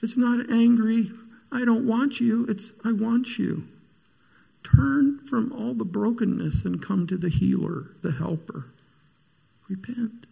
It's 0.03 0.17
not 0.17 0.51
angry, 0.51 1.11
I 1.53 1.65
don't 1.65 1.87
want 1.87 2.21
you. 2.21 2.47
It's 2.47 2.73
I 2.85 2.93
want 2.93 3.39
you. 3.39 3.65
Turn 4.63 5.19
from 5.19 5.53
all 5.53 5.75
the 5.75 5.85
brokenness 5.85 6.65
and 6.65 6.83
come 6.83 7.07
to 7.07 7.17
the 7.17 7.29
healer, 7.29 7.87
the 8.03 8.13
helper. 8.13 8.67
Repent. 9.69 10.27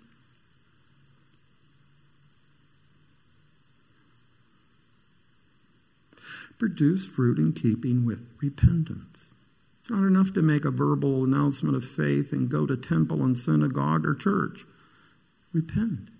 Produce 6.58 7.06
fruit 7.06 7.38
in 7.38 7.52
keeping 7.52 8.04
with 8.04 8.26
repentance. 8.40 9.30
It's 9.80 9.90
not 9.90 10.04
enough 10.04 10.32
to 10.34 10.42
make 10.42 10.64
a 10.64 10.70
verbal 10.70 11.24
announcement 11.24 11.76
of 11.76 11.84
faith 11.84 12.32
and 12.32 12.50
go 12.50 12.66
to 12.66 12.76
temple 12.76 13.22
and 13.22 13.38
synagogue 13.38 14.04
or 14.04 14.14
church. 14.14 14.66
Repent. 15.52 16.10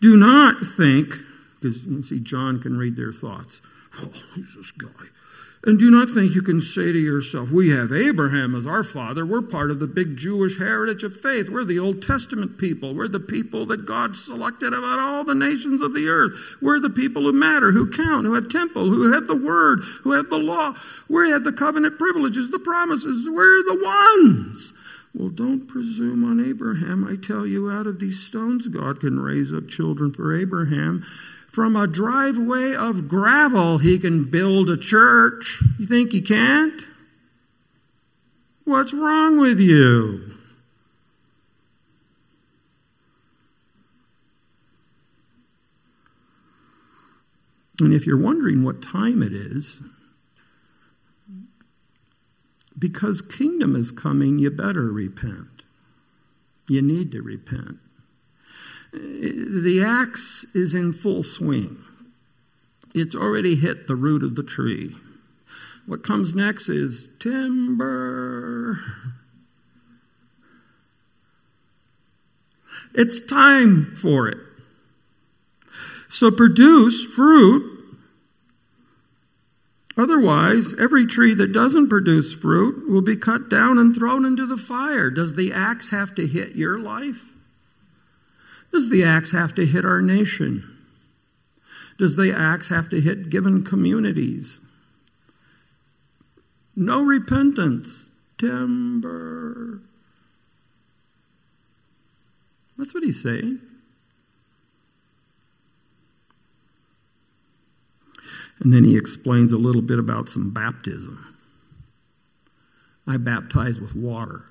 Do 0.00 0.16
not 0.16 0.64
think, 0.64 1.14
because 1.60 1.84
you 1.84 2.02
see, 2.02 2.20
John 2.20 2.60
can 2.60 2.78
read 2.78 2.96
their 2.96 3.12
thoughts. 3.12 3.60
Oh, 3.98 4.12
who's 4.34 4.54
this 4.54 4.70
guy? 4.70 5.08
And 5.62 5.78
do 5.78 5.90
not 5.90 6.08
think 6.08 6.34
you 6.34 6.40
can 6.40 6.62
say 6.62 6.90
to 6.90 6.98
yourself, 6.98 7.50
We 7.50 7.68
have 7.68 7.92
Abraham 7.92 8.54
as 8.54 8.66
our 8.66 8.82
father. 8.82 9.26
We're 9.26 9.42
part 9.42 9.70
of 9.70 9.78
the 9.78 9.86
big 9.86 10.16
Jewish 10.16 10.58
heritage 10.58 11.04
of 11.04 11.14
faith. 11.14 11.50
We're 11.50 11.64
the 11.64 11.78
Old 11.78 12.00
Testament 12.00 12.56
people. 12.56 12.94
We're 12.94 13.08
the 13.08 13.20
people 13.20 13.66
that 13.66 13.84
God 13.84 14.16
selected 14.16 14.72
about 14.72 14.98
all 14.98 15.22
the 15.22 15.34
nations 15.34 15.82
of 15.82 15.92
the 15.92 16.08
earth. 16.08 16.32
We're 16.62 16.80
the 16.80 16.88
people 16.88 17.22
who 17.22 17.34
matter, 17.34 17.72
who 17.72 17.90
count, 17.90 18.24
who 18.24 18.34
have 18.34 18.48
temple, 18.48 18.86
who 18.86 19.12
have 19.12 19.26
the 19.26 19.36
word, 19.36 19.80
who 20.02 20.12
have 20.12 20.30
the 20.30 20.38
law. 20.38 20.72
We 21.10 21.30
have 21.30 21.44
the 21.44 21.52
covenant 21.52 21.98
privileges, 21.98 22.48
the 22.48 22.58
promises. 22.58 23.28
We're 23.28 23.62
the 23.64 23.84
ones. 23.84 24.72
Well, 25.12 25.28
don't 25.28 25.66
presume 25.66 26.24
on 26.24 26.42
Abraham. 26.42 27.04
I 27.04 27.16
tell 27.16 27.46
you, 27.46 27.70
out 27.70 27.86
of 27.86 27.98
these 27.98 28.22
stones, 28.22 28.68
God 28.68 29.00
can 29.00 29.20
raise 29.20 29.52
up 29.52 29.68
children 29.68 30.12
for 30.12 30.34
Abraham. 30.34 31.04
From 31.60 31.76
a 31.76 31.86
driveway 31.86 32.74
of 32.74 33.06
gravel, 33.06 33.76
he 33.76 33.98
can 33.98 34.24
build 34.24 34.70
a 34.70 34.78
church. 34.78 35.62
You 35.78 35.86
think 35.86 36.10
he 36.12 36.22
can't? 36.22 36.86
What's 38.64 38.94
wrong 38.94 39.38
with 39.38 39.60
you? 39.60 40.38
And 47.78 47.92
if 47.92 48.06
you're 48.06 48.16
wondering 48.16 48.64
what 48.64 48.80
time 48.80 49.22
it 49.22 49.34
is, 49.34 49.82
because 52.78 53.20
kingdom 53.20 53.76
is 53.76 53.92
coming, 53.92 54.38
you 54.38 54.50
better 54.50 54.90
repent. 54.90 55.62
You 56.68 56.80
need 56.80 57.12
to 57.12 57.20
repent 57.20 57.80
the 58.92 59.82
axe 59.84 60.44
is 60.54 60.74
in 60.74 60.92
full 60.92 61.22
swing. 61.22 61.84
It's 62.94 63.14
already 63.14 63.54
hit 63.54 63.86
the 63.86 63.96
root 63.96 64.22
of 64.22 64.34
the 64.34 64.42
tree. 64.42 64.94
What 65.86 66.02
comes 66.02 66.34
next 66.34 66.68
is 66.68 67.08
timber. 67.18 68.78
It's 72.94 73.20
time 73.20 73.94
for 73.94 74.28
it. 74.28 74.38
So 76.08 76.30
produce 76.30 77.04
fruit. 77.04 77.78
Otherwise, 79.96 80.74
every 80.78 81.06
tree 81.06 81.34
that 81.34 81.52
doesn't 81.52 81.88
produce 81.88 82.34
fruit 82.34 82.88
will 82.88 83.02
be 83.02 83.16
cut 83.16 83.48
down 83.48 83.78
and 83.78 83.94
thrown 83.94 84.24
into 84.24 84.46
the 84.46 84.56
fire. 84.56 85.10
Does 85.10 85.34
the 85.34 85.52
axe 85.52 85.90
have 85.90 86.14
to 86.16 86.26
hit 86.26 86.56
your 86.56 86.78
life? 86.78 87.29
Does 88.72 88.90
the 88.90 89.04
axe 89.04 89.32
have 89.32 89.54
to 89.56 89.66
hit 89.66 89.84
our 89.84 90.00
nation? 90.00 90.76
Does 91.98 92.16
the 92.16 92.32
axe 92.32 92.68
have 92.68 92.88
to 92.90 93.00
hit 93.00 93.30
given 93.30 93.64
communities? 93.64 94.60
No 96.74 97.02
repentance. 97.02 98.06
Timber. 98.38 99.82
That's 102.78 102.94
what 102.94 103.02
he's 103.02 103.22
saying. 103.22 103.60
And 108.60 108.72
then 108.72 108.84
he 108.84 108.96
explains 108.96 109.52
a 109.52 109.58
little 109.58 109.82
bit 109.82 109.98
about 109.98 110.28
some 110.28 110.50
baptism. 110.50 111.36
I 113.06 113.18
baptize 113.18 113.80
with 113.80 113.94
water. 113.94 114.44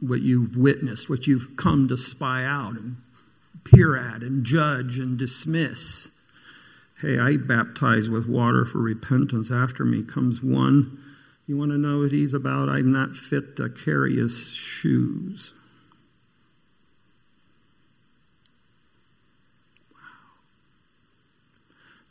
What 0.00 0.22
you've 0.22 0.56
witnessed, 0.56 1.08
what 1.08 1.28
you've 1.28 1.56
come 1.56 1.86
to 1.88 1.96
spy 1.96 2.44
out 2.44 2.72
and 2.72 2.96
peer 3.64 3.96
at 3.96 4.22
and 4.22 4.44
judge 4.44 4.98
and 4.98 5.18
dismiss. 5.18 6.10
Hey, 7.00 7.18
I 7.18 7.36
baptize 7.36 8.08
with 8.08 8.28
water 8.28 8.64
for 8.64 8.78
repentance. 8.78 9.50
After 9.50 9.84
me 9.84 10.04
comes 10.04 10.42
one. 10.42 11.02
You 11.46 11.56
want 11.58 11.72
to 11.72 11.78
know 11.78 11.98
what 11.98 12.12
he's 12.12 12.32
about? 12.32 12.68
I'm 12.68 12.92
not 12.92 13.16
fit 13.16 13.56
to 13.56 13.68
carry 13.68 14.16
his 14.16 14.50
shoes. 14.50 15.52
Wow. 19.92 19.98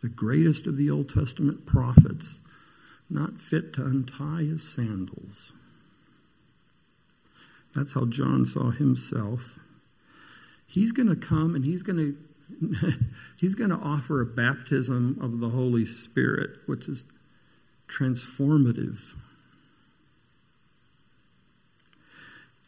The 0.02 0.10
greatest 0.10 0.68
of 0.68 0.76
the 0.76 0.90
Old 0.90 1.08
Testament 1.08 1.66
prophets, 1.66 2.42
not 3.10 3.40
fit 3.40 3.72
to 3.76 3.86
untie 3.86 4.44
his 4.44 4.68
sandals. 4.68 5.54
That's 7.74 7.94
how 7.94 8.06
John 8.06 8.46
saw 8.46 8.72
himself. 8.72 9.61
He's 10.72 10.94
going 10.94 11.10
to 11.10 11.18
come 11.18 11.54
and 11.54 11.66
he's 11.66 11.84
going 11.84 11.98
to 12.80 12.94
he's 13.38 13.56
going 13.56 13.72
to 13.72 13.76
offer 13.76 14.22
a 14.22 14.26
baptism 14.26 15.20
of 15.22 15.40
the 15.42 15.50
Holy 15.50 15.84
Spirit, 15.84 16.52
which 16.66 16.88
is 16.88 17.04
transformative. 17.90 19.00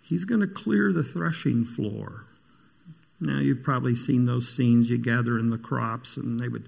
He's 0.01 0.25
going 0.25 0.41
to 0.41 0.47
clear 0.47 0.91
the 0.91 1.03
threshing 1.03 1.63
floor. 1.63 2.25
Now, 3.21 3.39
you've 3.39 3.63
probably 3.63 3.95
seen 3.95 4.25
those 4.25 4.53
scenes. 4.53 4.89
You 4.89 4.97
gather 4.97 5.39
in 5.39 5.49
the 5.49 5.57
crops, 5.57 6.17
and 6.17 6.41
they 6.41 6.49
would 6.49 6.67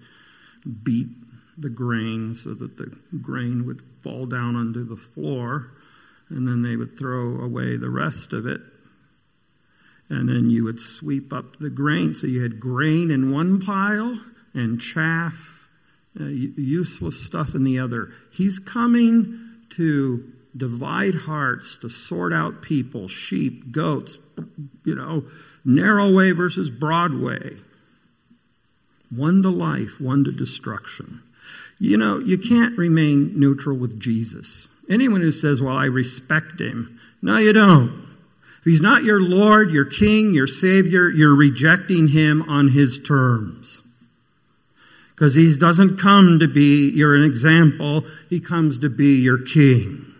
beat 0.84 1.10
the 1.58 1.70
grain 1.70 2.34
so 2.34 2.54
that 2.54 2.78
the 2.78 2.98
grain 3.22 3.66
would 3.66 3.82
fall 4.02 4.26
down 4.26 4.56
onto 4.56 4.86
the 4.86 4.96
floor, 4.96 5.72
and 6.30 6.48
then 6.48 6.62
they 6.62 6.78
would 6.78 6.98
throw 6.98 7.42
away 7.42 7.76
the 7.76 7.90
rest 7.90 8.32
of 8.32 8.48
it 8.48 8.62
and 10.10 10.30
then 10.30 10.50
you 10.50 10.64
would 10.64 10.80
sweep 10.80 11.34
up 11.34 11.58
the 11.60 11.70
grain. 11.70 12.16
So 12.16 12.28
you 12.28 12.42
had 12.42 12.60
grain 12.60 13.12
in 13.12 13.32
one 13.32 13.60
pile 13.60 14.20
and 14.54 14.80
chaff, 14.80 15.68
uh, 16.20 16.26
useless 16.26 17.24
stuff 17.24 17.56
in 17.56 17.64
the 17.64 17.80
other. 17.80 18.12
He's 18.32 18.60
coming 18.60 19.40
to 19.72 20.32
divide 20.56 21.16
hearts, 21.16 21.78
to 21.78 21.90
sort 21.90 22.32
out 22.32 22.62
people, 22.62 23.08
sheep, 23.08 23.72
goats, 23.72 24.18
you 24.86 24.96
know, 24.96 25.26
narrow 25.66 26.14
way 26.14 26.32
versus 26.32 26.70
broad 26.70 27.14
way. 27.14 27.58
One 29.10 29.42
to 29.44 29.50
life, 29.50 30.00
one 30.00 30.24
to 30.24 30.32
destruction. 30.32 31.22
You 31.80 31.98
know, 31.98 32.20
you 32.20 32.38
can't 32.38 32.78
remain 32.78 33.38
neutral 33.38 33.78
with 33.78 34.00
Jesus. 34.00 34.70
Anyone 34.90 35.22
who 35.22 35.32
says, 35.32 35.62
Well, 35.62 35.76
I 35.76 35.86
respect 35.86 36.62
him, 36.62 37.00
no, 37.22 37.38
you 37.38 37.54
don't. 37.54 38.15
If 38.66 38.72
he's 38.72 38.82
not 38.82 39.04
your 39.04 39.22
Lord, 39.22 39.70
your 39.70 39.86
King, 39.86 40.34
your 40.34 40.48
Savior, 40.48 41.08
you're 41.08 41.36
rejecting 41.36 42.08
him 42.08 42.42
on 42.50 42.70
his 42.70 42.98
terms. 42.98 43.84
Because 45.14 45.36
he 45.36 45.56
doesn't 45.56 45.98
come 45.98 46.40
to 46.40 46.48
be 46.48 46.90
your 46.90 47.16
example, 47.16 48.06
he 48.28 48.40
comes 48.40 48.80
to 48.80 48.90
be 48.90 49.22
your 49.22 49.38
King, 49.38 50.16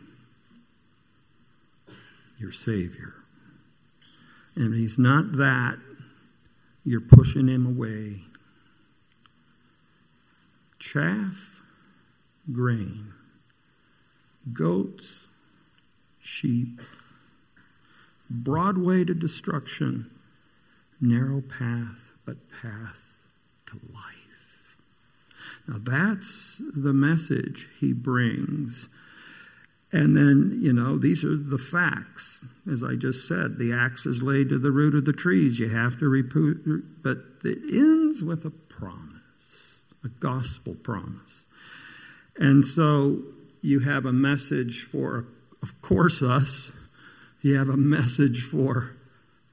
your 2.38 2.52
Savior. 2.52 3.16
And 4.56 4.76
if 4.76 4.80
he's 4.80 5.00
not 5.00 5.32
that, 5.38 5.80
you're 6.86 7.02
pushing 7.02 7.48
him 7.48 7.66
away. 7.66 8.22
Chaff, 10.78 11.64
grain, 12.52 13.12
goats, 14.54 15.26
sheep, 16.22 16.80
broad 18.30 18.78
way 18.78 19.04
to 19.04 19.14
destruction, 19.14 20.10
narrow 21.00 21.42
path, 21.42 22.18
but 22.26 22.38
path 22.62 23.02
to 23.68 23.80
life. 23.94 24.78
Now 25.68 25.78
that's 25.80 26.62
the 26.76 26.94
message 26.94 27.70
he 27.80 27.94
brings. 27.94 28.88
And 29.92 30.16
then, 30.16 30.60
you 30.62 30.74
know, 30.74 30.98
these 30.98 31.24
are 31.24 31.38
the 31.38 31.58
facts. 31.58 32.44
As 32.70 32.84
I 32.84 32.96
just 32.96 33.28
said, 33.28 33.58
the 33.58 33.72
axe 33.72 34.06
is 34.06 34.22
laid 34.22 34.50
to 34.50 34.60
the 34.60 34.72
root 34.72 34.96
of 34.96 35.06
the 35.06 35.14
trees. 35.14 35.60
You 35.60 35.70
have 35.70 35.98
to 36.00 36.08
reprove, 36.08 36.84
but 37.02 37.20
it 37.44 37.60
ends 37.72 38.24
with 38.24 38.46
a 38.46 38.50
promise, 38.50 39.84
a 40.04 40.10
gospel 40.10 40.76
promise. 40.76 41.46
And 42.38 42.66
so 42.66 43.22
you 43.62 43.80
have 43.80 44.06
a 44.06 44.12
message 44.12 44.84
for, 44.84 45.28
of 45.62 45.82
course, 45.82 46.22
us 46.22 46.72
you 47.46 47.60
have 47.60 47.70
a 47.70 47.78
message 47.78 48.42
for, 48.42 48.96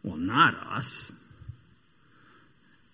well, 0.02 0.16
not 0.16 0.54
us. 0.54 1.12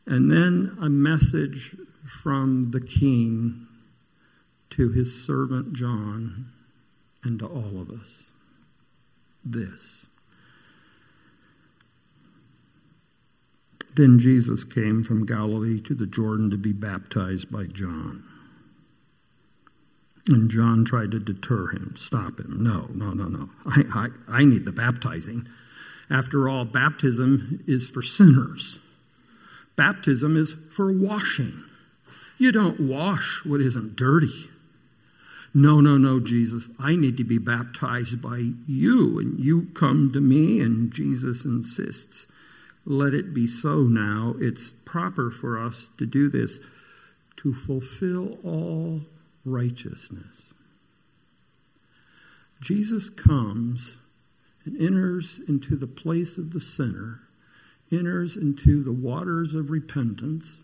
And 0.06 0.28
then 0.28 0.76
a 0.80 0.90
message 0.90 1.76
from 2.04 2.72
the 2.72 2.80
king 2.80 3.68
to 4.70 4.88
his 4.88 5.24
servant 5.24 5.72
John 5.72 6.46
and 7.22 7.38
to 7.38 7.46
all 7.46 7.80
of 7.80 7.90
us 7.90 8.32
this. 9.44 10.06
Then 13.94 14.18
Jesus 14.18 14.64
came 14.64 15.04
from 15.04 15.24
Galilee 15.24 15.80
to 15.82 15.94
the 15.94 16.06
Jordan 16.06 16.50
to 16.50 16.56
be 16.56 16.72
baptized 16.72 17.52
by 17.52 17.66
John. 17.66 18.27
And 20.28 20.50
John 20.50 20.84
tried 20.84 21.10
to 21.12 21.18
deter 21.18 21.68
him, 21.68 21.94
stop 21.96 22.38
him. 22.38 22.62
No, 22.62 22.88
no, 22.92 23.12
no, 23.12 23.24
no. 23.24 23.48
I, 23.66 24.08
I, 24.28 24.40
I 24.40 24.44
need 24.44 24.66
the 24.66 24.72
baptizing. 24.72 25.48
After 26.10 26.48
all, 26.48 26.64
baptism 26.64 27.64
is 27.66 27.88
for 27.88 28.02
sinners, 28.02 28.78
baptism 29.76 30.36
is 30.36 30.54
for 30.74 30.92
washing. 30.92 31.64
You 32.38 32.52
don't 32.52 32.78
wash 32.78 33.42
what 33.44 33.60
isn't 33.60 33.96
dirty. 33.96 34.48
No, 35.54 35.80
no, 35.80 35.96
no, 35.96 36.20
Jesus. 36.20 36.68
I 36.78 36.94
need 36.94 37.16
to 37.16 37.24
be 37.24 37.38
baptized 37.38 38.22
by 38.22 38.52
you, 38.66 39.18
and 39.18 39.40
you 39.40 39.68
come 39.74 40.12
to 40.12 40.20
me, 40.20 40.60
and 40.60 40.92
Jesus 40.92 41.44
insists. 41.44 42.26
Let 42.84 43.12
it 43.12 43.34
be 43.34 43.46
so 43.46 43.82
now. 43.82 44.34
It's 44.38 44.72
proper 44.84 45.30
for 45.30 45.58
us 45.58 45.88
to 45.98 46.06
do 46.06 46.28
this 46.28 46.60
to 47.38 47.52
fulfill 47.52 48.38
all 48.44 49.00
righteousness. 49.48 50.52
Jesus 52.60 53.08
comes 53.08 53.96
and 54.64 54.80
enters 54.80 55.40
into 55.48 55.76
the 55.76 55.86
place 55.86 56.38
of 56.38 56.52
the 56.52 56.60
sinner, 56.60 57.20
enters 57.90 58.36
into 58.36 58.82
the 58.82 58.92
waters 58.92 59.54
of 59.54 59.70
repentance, 59.70 60.62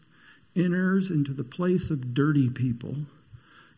enters 0.57 1.11
into 1.11 1.33
the 1.33 1.45
place 1.45 1.91
of 1.91 2.15
dirty 2.15 2.51
people, 2.51 2.97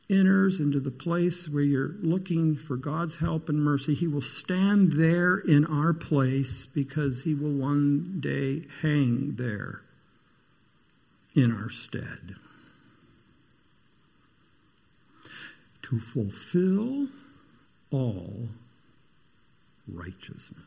enters 0.08 0.60
into 0.60 0.80
the 0.80 0.90
place 0.90 1.48
where 1.48 1.62
you're 1.62 1.94
looking 2.00 2.56
for 2.56 2.76
God's 2.76 3.18
help 3.18 3.48
and 3.48 3.62
mercy. 3.62 3.94
He 3.94 4.06
will 4.06 4.20
stand 4.20 4.92
there 4.92 5.38
in 5.38 5.64
our 5.66 5.92
place 5.92 6.66
because 6.66 7.24
he 7.24 7.34
will 7.34 7.52
one 7.52 8.18
day 8.20 8.66
hang 8.82 9.34
there 9.36 9.82
in 11.34 11.52
our 11.52 11.70
stead. 11.70 12.36
To 15.88 15.98
fulfill 16.00 17.08
all 17.90 18.48
righteousness. 19.86 20.64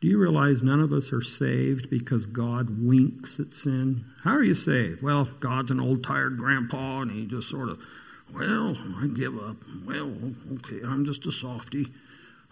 Do 0.00 0.08
you 0.08 0.18
realize 0.18 0.62
none 0.62 0.80
of 0.80 0.92
us 0.92 1.12
are 1.12 1.22
saved 1.22 1.88
because 1.88 2.26
God 2.26 2.84
winks 2.84 3.40
at 3.40 3.54
sin? 3.54 4.04
How 4.22 4.32
are 4.32 4.42
you 4.42 4.54
saved? 4.54 5.02
Well, 5.02 5.28
God's 5.40 5.70
an 5.70 5.80
old 5.80 6.04
tired 6.04 6.36
grandpa 6.36 7.00
and 7.00 7.10
he 7.10 7.26
just 7.26 7.48
sort 7.48 7.70
of, 7.70 7.80
well, 8.34 8.76
I 8.98 9.06
give 9.06 9.38
up. 9.38 9.56
Well, 9.86 10.12
okay, 10.52 10.80
I'm 10.84 11.04
just 11.04 11.24
a 11.24 11.32
softy. 11.32 11.86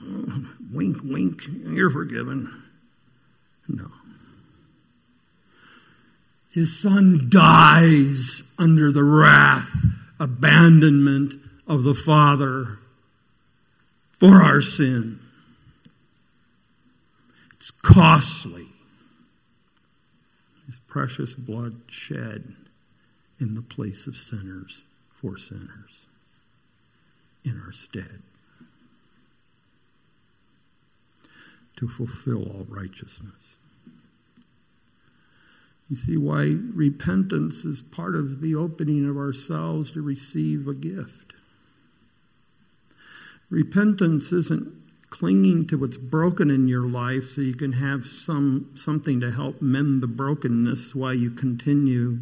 Wink, 0.72 0.98
wink, 1.04 1.42
you're 1.48 1.90
forgiven. 1.90 2.62
No. 3.68 3.88
His 6.52 6.80
son 6.80 7.26
dies 7.28 8.42
under 8.58 8.90
the 8.90 9.04
wrath, 9.04 9.86
abandonment 10.22 11.34
of 11.66 11.82
the 11.82 11.94
Father 11.94 12.78
for 14.12 14.34
our 14.36 14.60
sin. 14.60 15.18
It's 17.54 17.72
costly. 17.72 18.68
His 20.66 20.78
precious 20.78 21.34
blood 21.34 21.80
shed 21.88 22.54
in 23.40 23.56
the 23.56 23.62
place 23.62 24.06
of 24.06 24.16
sinners 24.16 24.84
for 25.20 25.36
sinners 25.36 26.06
in 27.44 27.60
our 27.66 27.72
stead 27.72 28.22
to 31.76 31.88
fulfill 31.88 32.44
all 32.44 32.66
righteousness. 32.68 33.56
You 35.92 35.98
see 35.98 36.16
why 36.16 36.56
repentance 36.72 37.66
is 37.66 37.82
part 37.82 38.14
of 38.14 38.40
the 38.40 38.54
opening 38.54 39.06
of 39.06 39.18
ourselves 39.18 39.90
to 39.90 40.00
receive 40.00 40.66
a 40.66 40.72
gift. 40.72 41.34
Repentance 43.50 44.32
isn't 44.32 44.72
clinging 45.10 45.66
to 45.66 45.76
what's 45.76 45.98
broken 45.98 46.50
in 46.50 46.66
your 46.66 46.86
life 46.86 47.28
so 47.28 47.42
you 47.42 47.54
can 47.54 47.72
have 47.72 48.06
some 48.06 48.70
something 48.74 49.20
to 49.20 49.32
help 49.32 49.60
mend 49.60 50.02
the 50.02 50.06
brokenness 50.06 50.94
while 50.94 51.12
you 51.12 51.30
continue 51.30 52.20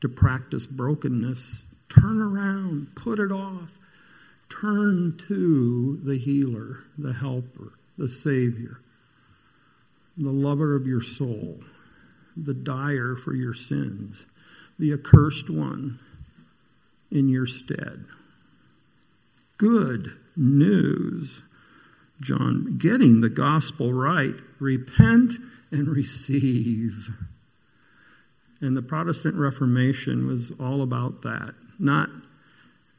to 0.00 0.08
practice 0.08 0.66
brokenness. 0.66 1.62
Turn 1.88 2.20
around 2.20 2.92
put 2.96 3.20
it 3.20 3.30
off. 3.30 3.78
Turn 4.48 5.16
to 5.28 6.00
the 6.02 6.18
healer 6.18 6.80
the 6.98 7.12
helper 7.12 7.74
the 7.96 8.08
savior 8.08 8.80
the 10.16 10.32
lover 10.32 10.74
of 10.74 10.88
your 10.88 11.00
soul 11.00 11.60
the 12.44 12.54
dyer 12.54 13.14
for 13.16 13.34
your 13.34 13.54
sins 13.54 14.26
the 14.78 14.92
accursed 14.92 15.50
one 15.50 15.98
in 17.10 17.28
your 17.28 17.46
stead 17.46 18.04
good 19.56 20.16
news 20.36 21.42
John, 22.20 22.78
getting 22.78 23.20
the 23.20 23.28
gospel 23.28 23.92
right. 23.92 24.34
Repent 24.58 25.34
and 25.70 25.88
receive. 25.88 27.10
And 28.60 28.76
the 28.76 28.82
Protestant 28.82 29.36
Reformation 29.36 30.26
was 30.26 30.50
all 30.58 30.82
about 30.82 31.22
that. 31.22 31.54
Not 31.78 32.10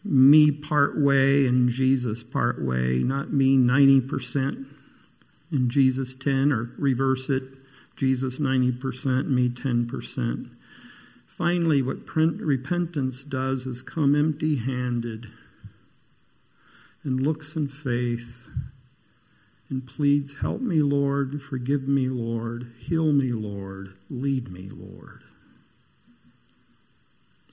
me 0.06 0.52
part 0.52 0.98
way 0.98 1.46
and 1.46 1.68
Jesus 1.70 2.24
part 2.24 2.64
way, 2.64 3.00
not 3.00 3.34
me 3.34 3.58
90% 3.58 4.66
and 5.52 5.70
Jesus 5.70 6.14
10, 6.14 6.54
or 6.54 6.72
reverse 6.78 7.30
it, 7.30 7.44
Jesus 8.00 8.40
90%, 8.40 9.28
me 9.28 9.50
10%. 9.50 10.50
Finally, 11.28 11.82
what 11.82 11.98
repentance 12.16 13.26
does 13.26 13.66
is 13.66 13.84
come 13.84 14.16
empty 14.16 14.56
handed 14.56 15.28
and 17.04 17.20
looks 17.20 17.58
in 17.58 17.68
faith 17.68 18.48
and 19.70 19.86
pleads, 19.86 20.40
Help 20.40 20.62
me, 20.62 20.82
Lord, 20.82 21.42
forgive 21.42 21.90
me, 21.90 22.08
Lord, 22.08 22.72
heal 22.80 23.12
me, 23.12 23.34
Lord, 23.34 23.98
lead 24.10 24.50
me, 24.50 24.70
Lord. 24.70 25.22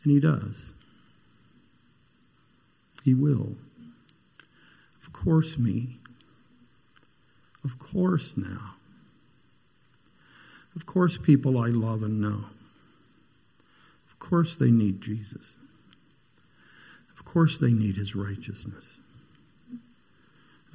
And 0.04 0.12
He 0.12 0.20
does. 0.20 0.74
He 3.04 3.14
will. 3.14 3.56
Of 5.04 5.12
course, 5.12 5.58
me. 5.58 5.98
Of 7.64 7.80
course, 7.80 8.34
now. 8.36 8.75
Of 10.76 10.84
course, 10.84 11.16
people 11.16 11.58
I 11.58 11.68
love 11.68 12.02
and 12.02 12.20
know. 12.20 12.44
Of 14.10 14.18
course, 14.18 14.56
they 14.56 14.70
need 14.70 15.00
Jesus. 15.00 15.54
Of 17.16 17.24
course, 17.24 17.58
they 17.58 17.72
need 17.72 17.96
His 17.96 18.14
righteousness. 18.14 19.00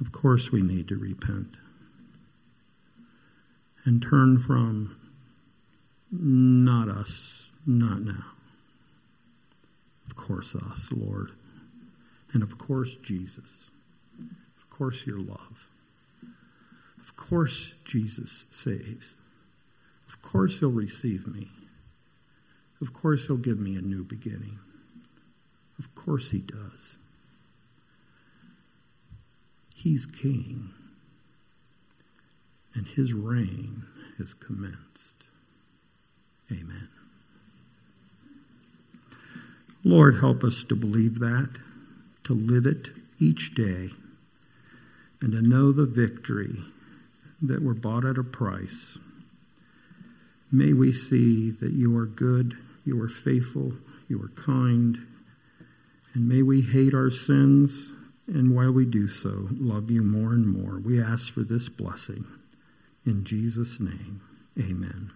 Of 0.00 0.10
course, 0.10 0.50
we 0.50 0.60
need 0.60 0.88
to 0.88 0.96
repent 0.96 1.56
and 3.84 4.02
turn 4.02 4.38
from 4.38 4.98
not 6.10 6.88
us, 6.88 7.48
not 7.64 8.02
now. 8.02 8.24
Of 10.06 10.16
course, 10.16 10.56
us, 10.56 10.88
Lord. 10.90 11.30
And 12.32 12.42
of 12.42 12.58
course, 12.58 12.96
Jesus. 12.96 13.70
Of 14.56 14.68
course, 14.68 15.06
your 15.06 15.20
love. 15.20 15.68
Of 17.00 17.16
course, 17.16 17.74
Jesus 17.84 18.46
saves. 18.50 19.16
Of 20.22 20.30
course, 20.30 20.60
he'll 20.60 20.70
receive 20.70 21.26
me. 21.26 21.50
Of 22.80 22.92
course, 22.92 23.26
he'll 23.26 23.36
give 23.36 23.58
me 23.58 23.76
a 23.76 23.82
new 23.82 24.04
beginning. 24.04 24.58
Of 25.78 25.94
course, 25.94 26.30
he 26.30 26.38
does. 26.38 26.96
He's 29.74 30.06
king, 30.06 30.70
and 32.74 32.86
his 32.86 33.12
reign 33.12 33.82
has 34.18 34.32
commenced. 34.32 35.14
Amen. 36.50 36.88
Lord, 39.84 40.18
help 40.18 40.44
us 40.44 40.62
to 40.64 40.76
believe 40.76 41.18
that, 41.18 41.58
to 42.24 42.34
live 42.34 42.66
it 42.66 42.90
each 43.18 43.54
day, 43.54 43.90
and 45.20 45.32
to 45.32 45.42
know 45.42 45.72
the 45.72 45.86
victory 45.86 46.58
that 47.40 47.62
we're 47.62 47.74
bought 47.74 48.04
at 48.04 48.18
a 48.18 48.24
price. 48.24 48.98
May 50.52 50.74
we 50.74 50.92
see 50.92 51.50
that 51.50 51.72
you 51.72 51.96
are 51.96 52.06
good, 52.06 52.58
you 52.84 53.00
are 53.02 53.08
faithful, 53.08 53.72
you 54.08 54.22
are 54.22 54.28
kind, 54.28 54.98
and 56.14 56.28
may 56.28 56.42
we 56.42 56.60
hate 56.60 56.92
our 56.92 57.10
sins 57.10 57.90
and 58.26 58.54
while 58.54 58.72
we 58.72 58.86
do 58.86 59.08
so, 59.08 59.48
love 59.50 59.90
you 59.90 60.02
more 60.02 60.32
and 60.32 60.46
more. 60.46 60.78
We 60.78 61.02
ask 61.02 61.32
for 61.32 61.42
this 61.42 61.68
blessing. 61.68 62.24
In 63.04 63.24
Jesus' 63.24 63.80
name, 63.80 64.20
amen. 64.58 65.10